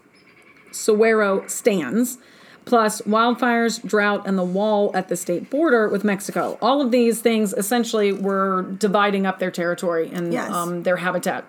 saguaro 0.72 1.46
stands, 1.48 2.20
plus 2.66 3.02
wildfires, 3.02 3.86
drought, 3.86 4.28
and 4.28 4.38
the 4.38 4.44
wall 4.44 4.92
at 4.94 5.10
the 5.10 5.16
state 5.16 5.50
border 5.50 5.90
with 5.90 6.04
Mexico. 6.04 6.58
All 6.62 6.82
of 6.82 6.92
these 6.92 7.20
things 7.20 7.54
essentially 7.54 8.14
were 8.14 8.62
dividing 8.78 9.26
up 9.26 9.40
their 9.40 9.52
territory 9.52 10.10
and 10.14 10.32
Yes. 10.32 10.52
um, 10.52 10.84
their 10.84 10.98
habitat. 10.98 11.46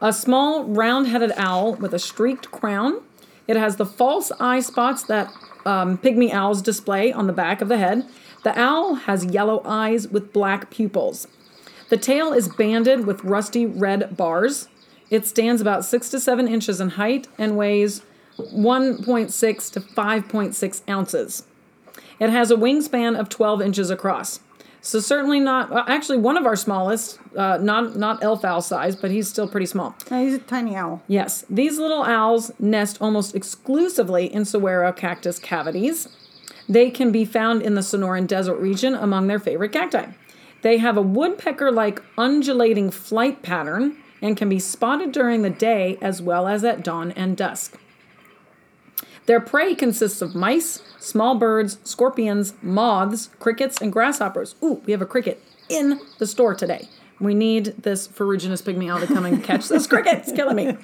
A 0.00 0.12
small 0.12 0.64
round 0.64 1.08
headed 1.08 1.32
owl 1.36 1.74
with 1.74 1.92
a 1.94 1.98
streaked 1.98 2.50
crown. 2.50 3.00
It 3.46 3.56
has 3.56 3.76
the 3.76 3.86
false 3.86 4.32
eye 4.40 4.60
spots 4.60 5.02
that 5.04 5.30
um, 5.66 5.98
pygmy 5.98 6.32
owls 6.32 6.62
display 6.62 7.12
on 7.12 7.26
the 7.26 7.32
back 7.32 7.60
of 7.60 7.68
the 7.68 7.78
head. 7.78 8.06
The 8.44 8.58
owl 8.58 8.94
has 8.94 9.24
yellow 9.24 9.60
eyes 9.64 10.08
with 10.08 10.32
black 10.32 10.70
pupils. 10.70 11.26
The 11.88 11.96
tail 11.96 12.32
is 12.32 12.48
banded 12.48 13.06
with 13.06 13.24
rusty 13.24 13.66
red 13.66 14.16
bars. 14.16 14.68
It 15.10 15.26
stands 15.26 15.60
about 15.60 15.84
six 15.84 16.08
to 16.10 16.20
seven 16.20 16.48
inches 16.48 16.80
in 16.80 16.90
height 16.90 17.28
and 17.38 17.56
weighs 17.56 18.02
1.6 18.38 19.72
to 19.72 19.80
5.6 19.80 20.82
ounces. 20.88 21.44
It 22.18 22.30
has 22.30 22.50
a 22.50 22.56
wingspan 22.56 23.18
of 23.18 23.28
12 23.28 23.62
inches 23.62 23.90
across. 23.90 24.40
So 24.86 25.00
certainly 25.00 25.40
not. 25.40 25.70
well, 25.70 25.84
Actually, 25.88 26.18
one 26.18 26.36
of 26.36 26.46
our 26.46 26.54
smallest, 26.54 27.18
uh, 27.36 27.58
not 27.60 27.96
not 27.96 28.22
elf 28.22 28.44
owl 28.44 28.62
size, 28.62 28.94
but 28.94 29.10
he's 29.10 29.28
still 29.28 29.48
pretty 29.48 29.66
small. 29.66 29.96
No, 30.12 30.24
he's 30.24 30.34
a 30.34 30.38
tiny 30.38 30.76
owl. 30.76 31.02
Yes, 31.08 31.44
these 31.50 31.76
little 31.76 32.04
owls 32.04 32.52
nest 32.60 32.98
almost 33.00 33.34
exclusively 33.34 34.32
in 34.32 34.44
saguaro 34.44 34.92
cactus 34.92 35.40
cavities. 35.40 36.06
They 36.68 36.90
can 36.90 37.10
be 37.10 37.24
found 37.24 37.62
in 37.62 37.74
the 37.74 37.80
Sonoran 37.80 38.28
Desert 38.28 38.58
region 38.60 38.94
among 38.94 39.26
their 39.26 39.40
favorite 39.40 39.72
cacti. 39.72 40.12
They 40.62 40.78
have 40.78 40.96
a 40.96 41.02
woodpecker 41.02 41.72
like 41.72 42.00
undulating 42.16 42.92
flight 42.92 43.42
pattern 43.42 43.96
and 44.22 44.36
can 44.36 44.48
be 44.48 44.60
spotted 44.60 45.10
during 45.10 45.42
the 45.42 45.50
day 45.50 45.98
as 46.00 46.22
well 46.22 46.46
as 46.46 46.62
at 46.62 46.84
dawn 46.84 47.10
and 47.12 47.36
dusk. 47.36 47.76
Their 49.26 49.40
prey 49.40 49.74
consists 49.74 50.22
of 50.22 50.34
mice, 50.34 50.82
small 50.98 51.34
birds, 51.36 51.78
scorpions, 51.84 52.54
moths, 52.62 53.30
crickets, 53.38 53.80
and 53.80 53.92
grasshoppers. 53.92 54.54
Ooh, 54.62 54.80
we 54.86 54.92
have 54.92 55.02
a 55.02 55.06
cricket 55.06 55.42
in 55.68 56.00
the 56.18 56.26
store 56.26 56.54
today. 56.54 56.88
We 57.18 57.34
need 57.34 57.66
this 57.82 58.06
ferruginous 58.06 58.62
pygmy 58.62 58.92
owl 58.92 59.00
to 59.00 59.06
come 59.06 59.24
and 59.24 59.42
catch 59.42 59.68
this 59.68 59.86
cricket. 59.86 60.18
It's 60.18 60.32
killing 60.32 60.56
me. 60.56 60.76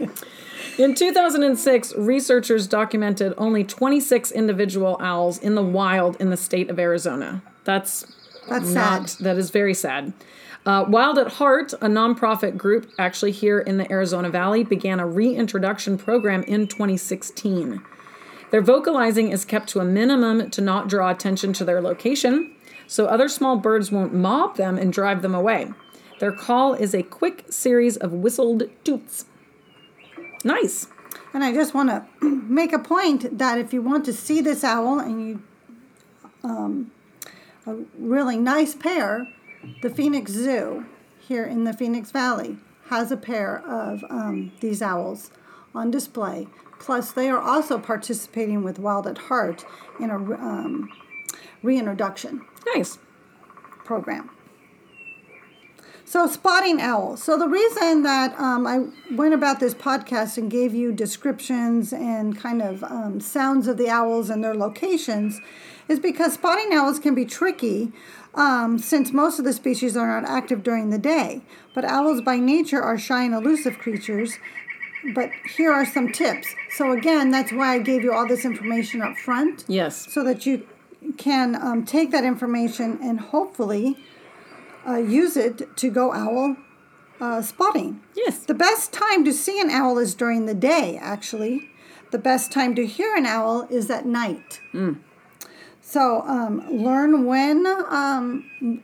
In 0.78 0.94
2006, 0.94 1.94
researchers 1.96 2.66
documented 2.66 3.35
only 3.37 3.62
26 3.64 4.33
individual 4.33 4.96
owls 5.00 5.38
in 5.38 5.55
the 5.55 5.62
wild 5.62 6.16
in 6.20 6.31
the 6.31 6.37
state 6.37 6.70
of 6.70 6.78
Arizona. 6.78 7.42
That's 7.64 8.07
That's 8.48 8.70
not, 8.70 9.11
sad. 9.11 9.24
that 9.24 9.37
is 9.38 9.50
very 9.50 9.74
sad. 9.74 10.14
Uh, 10.64 10.85
Wild 10.88 11.18
at 11.18 11.33
Heart, 11.33 11.72
a 11.74 11.88
nonprofit 11.88 12.57
group 12.57 12.90
actually 12.98 13.33
here 13.33 13.59
in 13.59 13.78
the 13.78 13.90
Arizona 13.92 14.31
Valley, 14.31 14.62
began 14.62 15.00
a 15.00 15.07
reintroduction 15.07 15.98
program 15.98 16.42
in 16.44 16.68
2016. 16.68 17.83
Their 18.52 18.60
vocalizing 18.60 19.30
is 19.30 19.46
kept 19.46 19.70
to 19.70 19.80
a 19.80 19.84
minimum 19.84 20.50
to 20.50 20.60
not 20.60 20.86
draw 20.86 21.10
attention 21.10 21.54
to 21.54 21.64
their 21.64 21.80
location, 21.80 22.54
so 22.86 23.06
other 23.06 23.26
small 23.26 23.56
birds 23.56 23.90
won't 23.90 24.12
mob 24.12 24.56
them 24.56 24.76
and 24.76 24.92
drive 24.92 25.22
them 25.22 25.34
away. 25.34 25.72
Their 26.20 26.32
call 26.32 26.74
is 26.74 26.94
a 26.94 27.02
quick 27.02 27.46
series 27.48 27.96
of 27.96 28.12
whistled 28.12 28.64
toots. 28.84 29.24
Nice. 30.44 30.88
And 31.32 31.42
I 31.42 31.54
just 31.54 31.72
want 31.72 31.88
to 32.20 32.28
make 32.28 32.74
a 32.74 32.78
point 32.78 33.38
that 33.38 33.56
if 33.56 33.72
you 33.72 33.80
want 33.80 34.04
to 34.04 34.12
see 34.12 34.42
this 34.42 34.62
owl 34.62 35.00
and 35.00 35.26
you, 35.26 35.42
um, 36.44 36.90
a 37.66 37.76
really 37.98 38.36
nice 38.36 38.74
pair, 38.74 39.28
the 39.80 39.88
Phoenix 39.88 40.30
Zoo 40.30 40.84
here 41.18 41.44
in 41.44 41.64
the 41.64 41.72
Phoenix 41.72 42.10
Valley 42.10 42.58
has 42.90 43.10
a 43.10 43.16
pair 43.16 43.62
of 43.66 44.04
um, 44.10 44.52
these 44.60 44.82
owls 44.82 45.30
on 45.74 45.90
display. 45.90 46.48
Plus, 46.82 47.12
they 47.12 47.28
are 47.28 47.40
also 47.40 47.78
participating 47.78 48.64
with 48.64 48.80
Wild 48.80 49.06
at 49.06 49.16
Heart 49.16 49.64
in 50.00 50.10
a 50.10 50.16
um, 50.16 50.90
reintroduction 51.62 52.44
Nice. 52.74 52.98
program. 53.84 54.30
So, 56.04 56.26
spotting 56.26 56.80
owls. 56.80 57.22
So, 57.22 57.38
the 57.38 57.46
reason 57.46 58.02
that 58.02 58.38
um, 58.38 58.66
I 58.66 58.86
went 59.14 59.32
about 59.32 59.60
this 59.60 59.74
podcast 59.74 60.36
and 60.36 60.50
gave 60.50 60.74
you 60.74 60.90
descriptions 60.90 61.92
and 61.92 62.36
kind 62.36 62.60
of 62.60 62.82
um, 62.82 63.20
sounds 63.20 63.68
of 63.68 63.76
the 63.76 63.88
owls 63.88 64.28
and 64.28 64.42
their 64.42 64.56
locations 64.56 65.40
is 65.86 66.00
because 66.00 66.34
spotting 66.34 66.72
owls 66.72 66.98
can 66.98 67.14
be 67.14 67.24
tricky 67.24 67.92
um, 68.34 68.78
since 68.78 69.12
most 69.12 69.38
of 69.38 69.44
the 69.44 69.52
species 69.52 69.96
are 69.96 70.20
not 70.20 70.28
active 70.28 70.62
during 70.62 70.90
the 70.90 70.98
day. 70.98 71.42
But 71.74 71.84
owls 71.84 72.20
by 72.22 72.38
nature 72.38 72.82
are 72.82 72.98
shy 72.98 73.22
and 73.22 73.34
elusive 73.34 73.78
creatures. 73.78 74.34
But 75.14 75.30
here 75.56 75.72
are 75.72 75.84
some 75.84 76.12
tips. 76.12 76.54
So, 76.76 76.92
again, 76.92 77.30
that's 77.30 77.52
why 77.52 77.74
I 77.74 77.78
gave 77.78 78.02
you 78.04 78.12
all 78.12 78.26
this 78.26 78.44
information 78.44 79.02
up 79.02 79.16
front 79.16 79.64
Yes. 79.68 80.12
so 80.12 80.22
that 80.24 80.46
you 80.46 80.66
can 81.18 81.56
um, 81.56 81.84
take 81.84 82.10
that 82.12 82.24
information 82.24 82.98
and 83.02 83.18
hopefully 83.18 83.96
uh, 84.86 84.96
use 84.96 85.36
it 85.36 85.76
to 85.76 85.90
go 85.90 86.12
owl 86.12 86.56
uh, 87.20 87.42
spotting. 87.42 88.00
Yes. 88.14 88.38
The 88.38 88.54
best 88.54 88.92
time 88.92 89.24
to 89.24 89.32
see 89.32 89.60
an 89.60 89.70
owl 89.70 89.98
is 89.98 90.14
during 90.14 90.46
the 90.46 90.54
day, 90.54 90.98
actually. 91.00 91.70
The 92.12 92.18
best 92.18 92.52
time 92.52 92.74
to 92.76 92.86
hear 92.86 93.14
an 93.16 93.26
owl 93.26 93.66
is 93.70 93.90
at 93.90 94.06
night. 94.06 94.60
So 95.80 96.22
um, 96.22 96.66
learn 96.70 97.24
when, 97.26 97.66
um, 97.66 98.80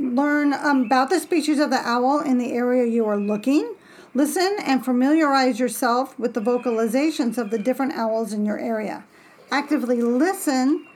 learn 0.00 0.52
um, 0.54 0.82
about 0.86 1.10
the 1.10 1.20
species 1.20 1.58
of 1.58 1.70
the 1.70 1.80
owl 1.86 2.20
in 2.20 2.38
the 2.38 2.52
area 2.52 2.86
you 2.86 3.06
are 3.06 3.16
looking. 3.18 3.74
Listen 4.12 4.56
and 4.64 4.84
familiarize 4.84 5.60
yourself 5.60 6.18
with 6.18 6.34
the 6.34 6.40
vocalizations 6.40 7.38
of 7.38 7.50
the 7.50 7.58
different 7.58 7.92
owls 7.92 8.32
in 8.32 8.44
your 8.44 8.58
area. 8.58 9.04
Actively 9.52 10.02
listen 10.02 10.86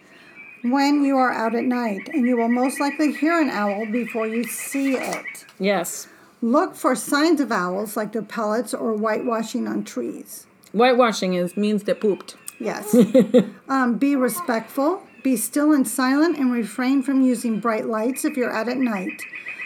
when 0.62 1.04
you 1.04 1.16
are 1.16 1.32
out 1.32 1.54
at 1.54 1.64
night, 1.64 2.08
and 2.12 2.26
you 2.26 2.36
will 2.36 2.48
most 2.48 2.80
likely 2.80 3.12
hear 3.12 3.40
an 3.40 3.50
owl 3.50 3.86
before 3.86 4.26
you 4.26 4.42
see 4.44 4.94
it. 4.94 5.44
Yes. 5.58 6.08
Look 6.42 6.74
for 6.74 6.96
signs 6.96 7.40
of 7.40 7.52
owls 7.52 7.96
like 7.96 8.12
their 8.12 8.22
pellets 8.22 8.74
or 8.74 8.94
whitewashing 8.94 9.68
on 9.68 9.84
trees. 9.84 10.46
Whitewashing 10.72 11.34
is 11.34 11.56
means 11.56 11.84
they 11.84 11.94
pooped. 11.94 12.36
Yes. 12.58 12.96
um, 13.68 13.96
be 13.96 14.16
respectful. 14.16 15.02
Be 15.22 15.36
still 15.36 15.72
and 15.72 15.86
silent 15.86 16.36
and 16.36 16.52
refrain 16.52 17.02
from 17.02 17.22
using 17.22 17.60
bright 17.60 17.86
lights 17.86 18.24
if 18.24 18.36
you're 18.36 18.52
out 18.52 18.68
at 18.68 18.78
night 18.78 19.22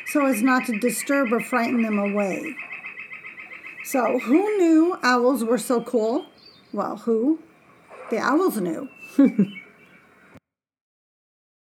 so 0.08 0.24
as 0.24 0.42
not 0.42 0.66
to 0.66 0.78
disturb 0.78 1.32
or 1.32 1.40
frighten 1.40 1.82
them 1.82 1.98
away. 1.98 2.56
So, 3.90 4.18
who 4.18 4.58
knew 4.58 4.98
owls 5.02 5.42
were 5.42 5.56
so 5.56 5.80
cool? 5.80 6.26
Well, 6.74 6.98
who? 6.98 7.38
The 8.10 8.18
owls 8.18 8.60
knew. 8.60 8.86